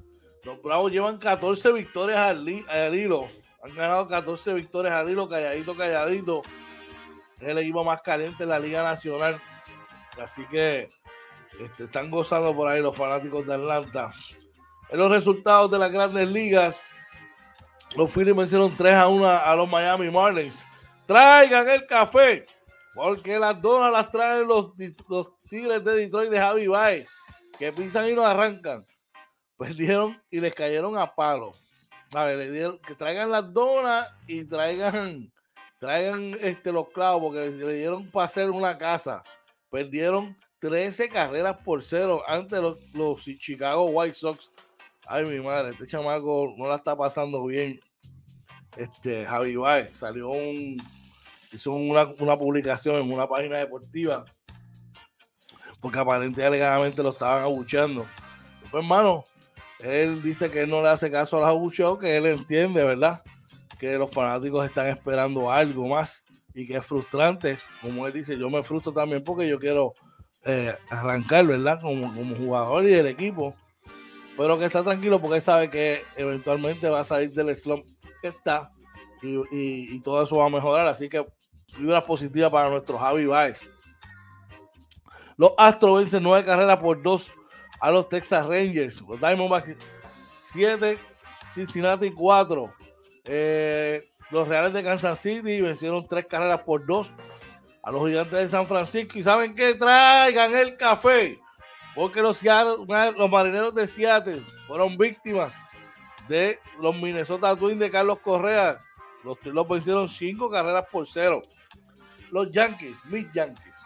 los 0.44 0.62
Bravos 0.62 0.92
llevan 0.92 1.18
14 1.18 1.72
victorias 1.72 2.20
al, 2.20 2.48
hilo. 2.96 3.28
Han 3.64 3.76
ganado 3.76 4.08
14 4.08 4.54
victorias 4.54 4.94
al 4.94 5.10
hilo, 5.10 5.30
calladito, 5.30 5.76
calladito. 5.76 6.42
Es 7.40 7.48
el 7.48 7.58
equipo 7.58 7.84
más 7.84 8.02
caliente 8.02 8.44
de 8.44 8.50
la 8.50 8.60
Liga 8.60 8.84
Nacional. 8.84 9.40
Así 10.22 10.46
que 10.48 10.90
este, 11.60 11.86
están 11.86 12.10
gozando 12.10 12.56
por 12.56 12.68
ahí 12.68 12.82
los 12.82 12.96
fanáticos 12.96 13.46
de 13.46 13.54
Atlanta. 13.54 14.14
En 14.90 15.00
los 15.00 15.12
resultados 15.12 15.72
de 15.72 15.80
las 15.80 15.92
grandes 15.92 16.28
ligas, 16.28 16.80
los 17.96 18.12
Phillies 18.12 18.36
vencieron 18.36 18.76
3 18.76 18.94
a 18.96 19.08
1 19.08 19.28
a 19.28 19.56
los 19.56 19.70
Miami 19.70 20.10
Marlins. 20.10 20.64
Traigan 21.06 21.68
el 21.70 21.86
café. 21.86 22.46
Porque 22.94 23.40
las 23.40 23.62
donas 23.62 23.92
las 23.92 24.12
traen 24.12 24.48
los, 24.48 24.74
Tigres 25.50 25.84
de 25.84 25.96
Detroit 25.96 26.30
de 26.30 26.40
Javi 26.40 26.68
Baez, 26.68 27.10
que 27.58 27.72
pisan 27.72 28.10
y 28.10 28.14
no 28.14 28.26
arrancan. 28.26 28.86
Perdieron 29.62 30.20
y 30.32 30.40
les 30.40 30.56
cayeron 30.56 30.98
a 30.98 31.14
palo. 31.14 31.54
le 32.12 32.50
dieron, 32.50 32.80
que 32.80 32.96
traigan 32.96 33.30
las 33.30 33.54
donas 33.54 34.10
y 34.26 34.44
traigan, 34.46 35.32
traigan 35.78 36.36
este, 36.42 36.72
los 36.72 36.90
clavos, 36.90 37.22
porque 37.22 37.48
le, 37.52 37.74
dieron 37.76 38.10
para 38.10 38.26
hacer 38.26 38.50
una 38.50 38.76
casa. 38.76 39.24
Perdieron 39.70 40.36
13 40.58 41.10
carreras 41.10 41.58
por 41.64 41.84
cero 41.84 42.24
ante 42.26 42.60
los, 42.60 42.82
los 42.96 43.24
Chicago 43.38 43.86
White 43.86 44.16
Sox. 44.16 44.52
Ay, 45.06 45.26
mi 45.26 45.40
madre, 45.40 45.70
este 45.70 45.86
chamaco 45.86 46.56
no 46.58 46.68
la 46.68 46.78
está 46.78 46.96
pasando 46.96 47.46
bien. 47.46 47.80
Este, 48.76 49.28
Javi 49.28 49.56
Baez 49.58 49.92
salió 49.92 50.30
un 50.30 50.78
hizo 51.54 51.72
una, 51.72 52.08
publicación 52.36 52.96
en 52.96 53.14
una 53.14 53.28
página 53.28 53.60
deportiva 53.60 54.26
porque 55.80 56.00
aparentemente 56.00 56.44
alegadamente 56.44 57.04
lo 57.04 57.10
estaban 57.10 57.44
abucheando. 57.44 58.08
Pues 58.62 58.74
hermano, 58.74 59.26
él 59.84 60.22
dice 60.22 60.50
que 60.50 60.62
él 60.62 60.70
no 60.70 60.82
le 60.82 60.90
hace 60.90 61.12
caso 61.12 61.38
a 61.38 61.42
los 61.42 61.50
abucheos, 61.50 62.00
que 62.00 62.18
él 62.18 62.26
entiende, 62.26 62.84
¿verdad? 62.84 63.22
Que 63.80 63.98
los 63.98 64.12
fanáticos 64.12 64.66
están 64.66 64.88
esperando 64.88 65.52
algo 65.52 65.88
más 65.88 66.24
y 66.54 66.68
que 66.68 66.78
es 66.78 66.86
frustrante. 66.86 67.58
Como 67.82 68.06
él 68.08 68.14
dice, 68.14 68.38
yo 68.38 68.50
me 68.50 68.64
frustro 68.64 68.92
también 68.92 69.24
porque 69.24 69.48
yo 69.48 69.60
quiero 69.60 69.94
eh, 70.46 70.76
arrancar, 70.90 71.46
¿verdad? 71.48 71.80
Como, 71.82 72.14
como 72.14 72.36
jugador 72.36 72.88
y 72.88 72.94
el 72.94 73.08
equipo. 73.08 73.56
Pero 74.38 74.58
que 74.58 74.66
está 74.66 74.84
tranquilo 74.84 75.20
porque 75.20 75.36
él 75.36 75.42
sabe 75.42 75.70
que 75.70 76.02
eventualmente 76.16 76.90
va 76.90 77.02
a 77.02 77.04
salir 77.04 77.32
del 77.34 77.56
slump 77.56 77.84
que 78.22 78.28
está 78.30 78.72
y, 79.22 79.36
y 79.52 80.00
todo 80.02 80.24
eso 80.24 80.38
va 80.38 80.46
a 80.46 80.50
mejorar. 80.50 80.88
Así 80.88 81.10
que 81.10 81.26
Vibra 81.78 82.06
positiva 82.06 82.50
para 82.50 82.70
nuestro 82.70 82.98
Javi 82.98 83.26
Baez. 83.26 83.62
Los 85.38 85.54
Astros 85.58 86.00
vencen 86.00 86.24
nueve 86.24 86.46
carreras 86.46 86.78
por 86.78 87.02
dos 87.02 87.32
a 87.82 87.92
los 87.92 88.08
Texas 88.08 88.46
Rangers. 88.46 89.02
Los 89.02 89.20
Diamondbacks 89.20 89.76
7, 90.46 90.98
Cincinnati 91.54 92.12
4. 92.12 92.74
Eh, 93.26 94.10
los 94.30 94.48
Reales 94.48 94.74
de 94.74 94.84
Kansas 94.84 95.20
City 95.20 95.60
vencieron 95.60 96.08
tres 96.08 96.26
carreras 96.28 96.62
por 96.62 96.86
dos 96.86 97.12
a 97.84 97.92
los 97.92 98.08
Gigantes 98.08 98.40
de 98.40 98.50
San 98.50 98.68
Francisco. 98.68 99.18
¿Y 99.18 99.24
saben 99.24 99.56
qué? 99.56 99.74
Traigan 99.74 100.56
el 100.56 100.78
café. 100.78 101.38
Porque 101.94 102.22
los, 102.22 102.42
los 102.44 103.30
marineros 103.30 103.76
de 103.76 103.88
Seattle 103.88 104.42
fueron 104.68 104.98
víctimas 104.98 105.52
de 106.30 106.60
los 106.80 106.96
Minnesota 106.96 107.56
Twins 107.56 107.80
de 107.80 107.92
Carlos 107.92 108.20
Correa. 108.20 108.78
Los, 109.26 109.44
los 109.46 109.68
vencieron 109.68 110.08
cinco 110.08 110.50
carreras 110.50 110.86
por 110.90 111.06
cero 111.06 111.42
los 112.32 112.52
Yankees, 112.52 112.96
mis 113.06 113.32
Yankees, 113.34 113.84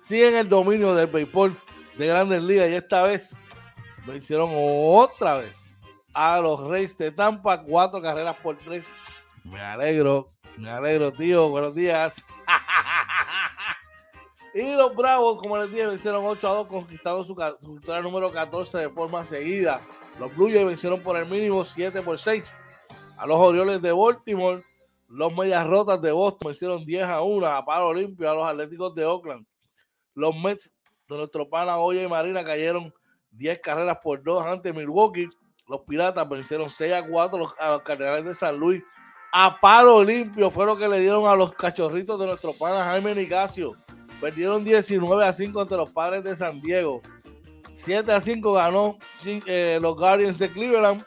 siguen 0.00 0.34
el 0.34 0.48
dominio 0.48 0.94
del 0.94 1.06
béisbol 1.06 1.56
de 1.96 2.06
Grandes 2.06 2.42
Ligas 2.42 2.70
y 2.70 2.74
esta 2.74 3.02
vez 3.02 3.34
lo 4.06 4.14
hicieron 4.14 4.50
otra 4.52 5.34
vez 5.34 5.56
a 6.14 6.40
los 6.40 6.68
Reyes 6.68 6.96
de 6.98 7.10
Tampa, 7.10 7.62
cuatro 7.62 8.02
carreras 8.02 8.36
por 8.36 8.58
tres. 8.58 8.86
Me 9.44 9.60
alegro, 9.60 10.26
me 10.56 10.70
alegro, 10.70 11.12
tío. 11.12 11.48
Buenos 11.48 11.74
días. 11.74 12.22
y 14.54 14.74
los 14.74 14.94
Bravos, 14.94 15.38
como 15.38 15.56
les 15.58 15.70
dije, 15.70 15.86
vencieron 15.86 16.24
8 16.24 16.48
a 16.48 16.54
2, 16.54 16.66
conquistando 16.66 17.24
su, 17.24 17.34
victoria 17.34 18.02
número 18.02 18.30
14 18.30 18.78
de 18.78 18.90
forma 18.90 19.24
seguida. 19.24 19.80
Los 20.20 20.34
Blue 20.36 20.50
Jays 20.50 20.66
vencieron 20.66 21.00
por 21.00 21.16
el 21.16 21.26
mínimo 21.26 21.64
7 21.64 22.02
por 22.02 22.18
6 22.18 22.52
a 23.16 23.26
los 23.26 23.38
Orioles 23.38 23.80
de 23.80 23.92
Baltimore 23.92 24.62
los 25.12 25.36
Medias 25.36 25.66
Rotas 25.66 26.00
de 26.00 26.10
Boston 26.10 26.52
hicieron 26.52 26.84
10 26.86 27.04
a 27.04 27.20
1 27.20 27.46
a 27.46 27.64
palo 27.64 27.92
limpio 27.92 28.30
a 28.30 28.34
los 28.34 28.46
Atléticos 28.46 28.94
de 28.94 29.04
Oakland. 29.04 29.46
Los 30.14 30.34
Mets 30.34 30.72
de 31.12 31.18
nuestro 31.18 31.48
pana 31.48 31.78
Oye 31.78 32.02
y 32.02 32.08
Marina 32.08 32.42
cayeron 32.42 32.92
10 33.32 33.60
carreras 33.60 33.98
por 34.02 34.22
2 34.22 34.46
ante 34.46 34.72
Milwaukee. 34.72 35.28
Los 35.68 35.82
Piratas 35.82 36.28
vencieron 36.28 36.68
6 36.68 36.92
a 36.92 37.06
4 37.06 37.54
a 37.58 37.70
los 37.70 37.82
Cardenales 37.82 38.24
de 38.24 38.34
San 38.34 38.58
Luis. 38.58 38.82
A 39.32 39.58
palo 39.60 40.04
limpio 40.04 40.50
fue 40.50 40.66
lo 40.66 40.76
que 40.76 40.88
le 40.88 41.00
dieron 41.00 41.26
a 41.26 41.34
los 41.34 41.54
cachorritos 41.54 42.20
de 42.20 42.26
nuestro 42.26 42.52
pana 42.52 42.84
Jaime 42.84 43.14
Nicasio. 43.14 43.76
Perdieron 44.20 44.62
19 44.62 45.24
a 45.24 45.32
5 45.32 45.60
ante 45.60 45.76
los 45.76 45.90
padres 45.90 46.22
de 46.22 46.36
San 46.36 46.60
Diego. 46.60 47.00
7 47.74 48.12
a 48.12 48.20
5 48.20 48.52
ganó 48.52 48.98
eh, 49.24 49.78
los 49.80 49.96
Guardians 49.96 50.38
de 50.38 50.50
Cleveland 50.50 51.04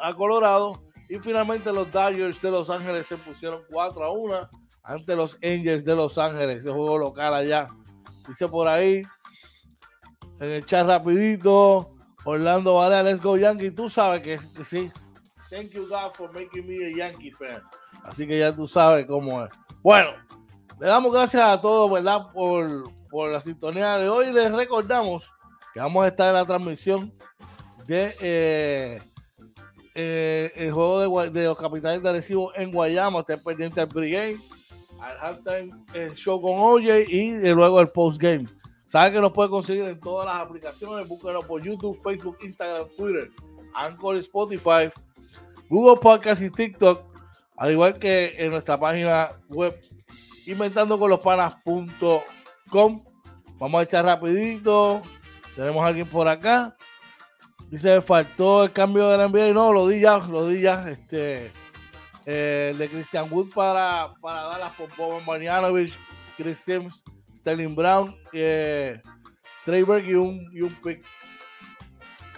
a 0.00 0.14
Colorado. 0.14 0.82
Y 1.08 1.18
finalmente 1.18 1.72
los 1.72 1.90
Dodgers 1.90 2.40
de 2.40 2.52
Los 2.52 2.70
Ángeles 2.70 3.06
se 3.06 3.16
pusieron 3.16 3.62
4 3.68 4.04
a 4.04 4.12
1 4.12 4.50
ante 4.84 5.16
los 5.16 5.36
Angels 5.42 5.84
de 5.84 5.96
Los 5.96 6.16
Ángeles. 6.18 6.60
Ese 6.60 6.70
juego 6.70 6.98
local 6.98 7.34
allá. 7.34 7.68
Dice 8.30 8.46
por 8.46 8.68
ahí, 8.68 9.02
en 10.38 10.50
el 10.50 10.64
chat 10.64 10.86
rapidito, 10.86 11.96
Orlando 12.24 12.76
Vale, 12.76 13.02
let's 13.02 13.20
go 13.20 13.36
Yankee. 13.36 13.72
Tú 13.72 13.88
sabes 13.88 14.22
que, 14.22 14.38
sí. 14.38 14.88
Thank 15.50 15.70
you 15.72 15.88
God 15.88 16.14
for 16.14 16.32
making 16.32 16.64
me 16.64 16.76
a 16.86 16.96
Yankee 16.96 17.32
fan. 17.32 17.60
Así 18.04 18.28
que 18.28 18.38
ya 18.38 18.54
tú 18.54 18.68
sabes 18.68 19.04
cómo 19.04 19.44
es. 19.44 19.50
Bueno, 19.82 20.12
le 20.78 20.86
damos 20.86 21.12
gracias 21.12 21.42
a 21.42 21.60
todos, 21.60 21.90
¿verdad? 21.90 22.30
Por, 22.32 22.84
por 23.08 23.32
la 23.32 23.40
sintonía 23.40 23.96
de 23.96 24.08
hoy. 24.08 24.32
Les 24.32 24.52
recordamos 24.52 25.28
que 25.74 25.80
vamos 25.80 26.04
a 26.04 26.06
estar 26.06 26.28
en 26.28 26.34
la 26.34 26.46
transmisión 26.46 27.12
de 27.88 28.14
eh, 28.20 29.02
eh, 29.96 30.52
el 30.54 30.72
juego 30.72 31.28
de, 31.28 31.44
los 31.46 31.58
capitanes 31.58 32.00
de 32.00 32.12
Recibo 32.12 32.54
en 32.54 32.70
Guayama. 32.70 33.18
Estén 33.18 33.42
pendientes 33.42 33.78
al 33.82 33.88
pregame, 33.88 34.38
al 35.00 35.16
halftime 35.20 35.72
eh, 35.94 36.12
show 36.14 36.40
con 36.40 36.52
OJ 36.58 37.08
y 37.08 37.40
luego 37.52 37.80
el 37.80 37.88
postgame. 37.88 38.46
Saben 38.86 39.12
que 39.12 39.20
nos 39.20 39.32
puede 39.32 39.50
conseguir 39.50 39.84
en 39.84 40.00
todas 40.00 40.26
las 40.26 40.36
aplicaciones. 40.36 41.06
Búsquenos 41.06 41.44
por 41.44 41.62
YouTube, 41.62 42.00
Facebook, 42.02 42.38
Instagram, 42.42 42.88
Twitter, 42.96 43.30
Anchor, 43.74 44.16
Spotify, 44.16 44.90
Google 45.68 46.00
Podcast 46.00 46.42
y 46.42 46.50
TikTok. 46.50 47.04
Al 47.56 47.72
igual 47.72 47.98
que 47.98 48.34
en 48.36 48.50
nuestra 48.50 48.80
página 48.80 49.28
web 49.48 49.78
inventando 50.46 50.98
con 50.98 51.10
los 51.10 51.20
panas.com. 51.20 53.04
Vamos 53.58 53.80
a 53.80 53.82
echar 53.82 54.04
rapidito. 54.04 55.02
Tenemos 55.54 55.84
a 55.84 55.88
alguien 55.88 56.08
por 56.08 56.26
acá. 56.26 56.76
Dice, 57.70 58.00
faltó 58.00 58.64
el 58.64 58.72
cambio 58.72 59.08
de 59.08 59.18
la 59.18 59.28
NBA. 59.28 59.52
No, 59.52 59.72
lo 59.72 59.86
di 59.86 60.00
ya, 60.00 60.18
lo 60.18 60.48
di 60.48 60.62
ya. 60.62 60.90
Este, 60.90 61.52
eh, 62.26 62.74
de 62.76 62.88
Christian 62.88 63.28
Wood 63.30 63.50
para, 63.54 64.12
para 64.20 64.42
dar 64.42 64.60
las 64.60 64.74
por 64.74 64.94
Boban 64.96 65.24
Marjanovic, 65.24 65.92
Chris 66.36 66.58
Sims, 66.58 67.02
Sterling 67.36 67.74
Brown, 67.74 68.16
eh, 68.32 69.00
Trey 69.64 69.84
y 70.06 70.14
un, 70.14 70.48
y 70.52 70.62
un 70.62 70.74
pick. 70.82 71.04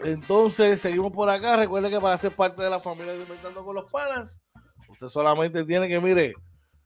Entonces, 0.05 0.81
seguimos 0.81 1.13
por 1.13 1.29
acá. 1.31 1.57
Recuerde 1.57 1.91
que 1.91 2.01
para 2.01 2.17
ser 2.17 2.33
parte 2.33 2.63
de 2.63 2.71
la 2.71 2.81
familia 2.81 3.13
de 3.13 3.23
Inventando 3.23 3.65
con 3.65 3.77
los 3.77 3.91
Panas, 3.91 4.41
usted 4.89 5.07
solamente 5.07 5.65
tiene 5.65 5.89
que, 5.89 6.01
mire, 6.01 6.35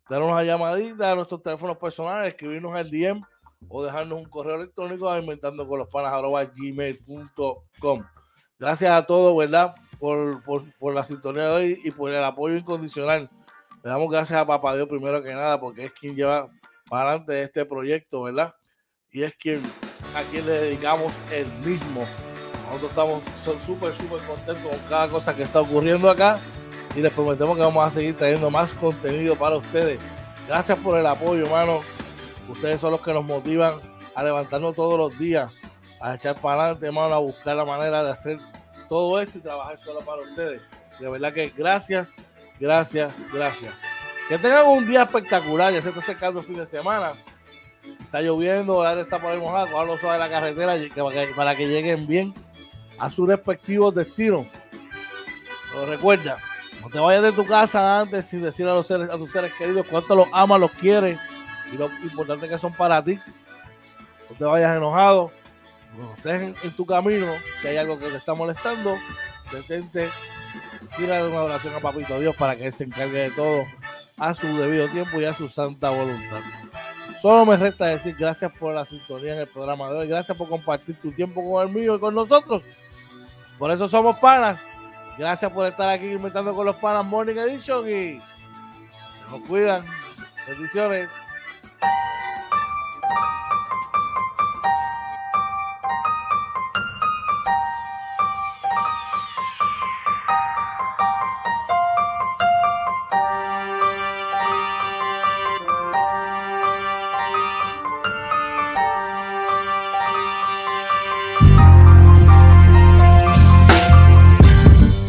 darnos 0.08 0.30
una 0.30 0.44
llamadita 0.44 1.12
a 1.12 1.14
nuestros 1.14 1.42
teléfonos 1.42 1.78
personales, 1.78 2.34
escribirnos 2.34 2.74
al 2.74 2.90
DM 2.90 3.22
o 3.68 3.84
dejarnos 3.84 4.18
un 4.18 4.28
correo 4.28 4.56
electrónico 4.56 5.10
a 5.10 5.18
inventando 5.18 5.66
con 5.66 5.78
los 5.78 5.88
panas 5.88 6.12
gmail.com. 6.54 8.04
Gracias 8.58 8.90
a 8.90 9.06
todos, 9.06 9.36
¿verdad? 9.36 9.74
Por, 9.98 10.42
por, 10.44 10.94
la 10.94 11.02
sintonía 11.02 11.44
de 11.44 11.50
hoy 11.50 11.80
y 11.84 11.90
por 11.90 12.10
el 12.10 12.22
apoyo 12.22 12.56
incondicional. 12.56 13.30
Le 13.82 13.90
damos 13.90 14.10
gracias 14.10 14.38
a 14.38 14.46
Papá 14.46 14.74
Dios 14.74 14.88
primero 14.88 15.22
que 15.22 15.34
nada, 15.34 15.58
porque 15.58 15.86
es 15.86 15.92
quien 15.92 16.14
lleva 16.14 16.48
para 16.88 17.10
adelante 17.10 17.42
este 17.42 17.64
proyecto, 17.64 18.22
¿verdad? 18.22 18.54
Y 19.10 19.22
es 19.22 19.34
quien 19.36 19.62
a 20.14 20.22
quien 20.30 20.46
le 20.46 20.52
dedicamos 20.52 21.22
el 21.30 21.46
mismo. 21.64 22.06
Nosotros 22.66 22.90
estamos 22.90 23.22
súper, 23.64 23.94
súper 23.94 24.20
contentos 24.26 24.70
con 24.70 24.88
cada 24.88 25.08
cosa 25.08 25.34
que 25.34 25.42
está 25.42 25.60
ocurriendo 25.60 26.10
acá 26.10 26.40
y 26.94 27.00
les 27.00 27.12
prometemos 27.12 27.56
que 27.56 27.62
vamos 27.62 27.86
a 27.86 27.90
seguir 27.90 28.16
trayendo 28.16 28.50
más 28.50 28.72
contenido 28.74 29.36
para 29.36 29.56
ustedes. 29.56 30.00
Gracias 30.48 30.78
por 30.78 30.98
el 30.98 31.06
apoyo, 31.06 31.44
hermano. 31.44 31.80
Ustedes 32.48 32.80
son 32.80 32.92
los 32.92 33.00
que 33.02 33.12
nos 33.12 33.24
motivan 33.24 33.74
a 34.14 34.22
levantarnos 34.22 34.74
todos 34.74 34.98
los 34.98 35.18
días, 35.18 35.52
a 36.00 36.14
echar 36.14 36.40
para 36.40 36.62
adelante, 36.62 36.86
hermano, 36.86 37.14
a 37.14 37.18
buscar 37.18 37.56
la 37.56 37.64
manera 37.64 38.02
de 38.02 38.10
hacer 38.10 38.38
todo 38.88 39.20
esto 39.20 39.38
y 39.38 39.40
trabajar 39.40 39.78
solo 39.78 40.00
para 40.00 40.22
ustedes. 40.22 40.62
De 40.98 41.08
verdad 41.08 41.32
que 41.32 41.52
gracias, 41.56 42.12
gracias, 42.58 43.12
gracias. 43.32 43.74
Que 44.28 44.38
tengan 44.38 44.66
un 44.66 44.86
día 44.86 45.02
espectacular, 45.02 45.72
ya 45.72 45.82
se 45.82 45.90
está 45.90 46.00
acercando 46.00 46.40
el 46.40 46.46
fin 46.46 46.56
de 46.56 46.66
semana. 46.66 47.12
Está 48.00 48.20
lloviendo, 48.20 48.84
aire 48.84 49.02
está 49.02 49.18
por 49.18 49.30
ahí 49.30 49.38
mojado, 49.38 49.70
cogerlo 49.70 49.98
suave 49.98 50.18
la 50.18 50.28
carretera 50.28 50.74
para 51.36 51.56
que 51.56 51.68
lleguen 51.68 52.06
bien 52.06 52.34
a 52.98 53.10
sus 53.10 53.28
respectivos 53.28 53.94
destinos. 53.94 54.46
Pero 55.70 55.86
recuerda, 55.86 56.38
no 56.82 56.88
te 56.88 56.98
vayas 56.98 57.22
de 57.22 57.32
tu 57.32 57.46
casa 57.46 58.00
antes 58.00 58.26
sin 58.26 58.40
decir 58.40 58.66
a, 58.66 58.74
los 58.74 58.86
seres, 58.86 59.10
tus 59.10 59.30
seres 59.30 59.52
queridos 59.54 59.86
cuánto 59.90 60.14
los 60.14 60.28
amas, 60.32 60.60
los 60.60 60.70
quieres 60.72 61.18
y 61.72 61.76
lo 61.76 61.90
importante 62.02 62.48
que 62.48 62.58
son 62.58 62.72
para 62.72 63.02
ti. 63.02 63.18
No 64.30 64.36
te 64.36 64.44
vayas 64.44 64.76
enojado. 64.76 65.30
Cuando 65.96 66.14
estés 66.14 66.64
en, 66.64 66.76
tu 66.76 66.84
camino, 66.84 67.26
si 67.60 67.68
hay 67.68 67.78
algo 67.78 67.98
que 67.98 68.08
te 68.08 68.16
está 68.16 68.34
molestando, 68.34 68.96
detente, 69.50 70.08
tira 70.96 71.24
una 71.24 71.42
oración 71.42 71.74
a 71.74 71.80
Papito 71.80 72.20
Dios 72.20 72.36
para 72.36 72.54
que 72.54 72.66
Él 72.66 72.72
se 72.72 72.84
encargue 72.84 73.18
de 73.18 73.30
todo 73.30 73.64
a 74.18 74.34
su 74.34 74.46
debido 74.46 74.88
tiempo 74.88 75.20
y 75.20 75.24
a 75.24 75.34
su 75.34 75.48
santa 75.48 75.90
voluntad. 75.90 76.40
Solo 77.20 77.46
me 77.46 77.56
resta 77.56 77.86
decir 77.86 78.14
gracias 78.18 78.52
por 78.52 78.74
la 78.74 78.84
sintonía 78.84 79.32
en 79.32 79.38
el 79.40 79.48
programa 79.48 79.90
de 79.90 79.98
hoy. 79.98 80.08
Gracias 80.08 80.36
por 80.36 80.48
compartir 80.48 81.00
tu 81.00 81.12
tiempo 81.12 81.42
con 81.50 81.66
el 81.66 81.74
mío 81.74 81.96
y 81.96 82.00
con 82.00 82.14
nosotros. 82.14 82.62
Por 83.58 83.70
eso 83.70 83.88
somos 83.88 84.18
panas. 84.18 84.66
Gracias 85.16 85.50
por 85.50 85.66
estar 85.66 85.88
aquí 85.88 86.12
inventando 86.12 86.54
con 86.54 86.66
los 86.66 86.76
panas 86.76 87.04
Morning 87.06 87.36
Edition 87.36 87.88
y 87.88 88.20
se 88.20 89.30
nos 89.30 89.40
cuidan. 89.48 89.82
Bendiciones. 90.46 91.08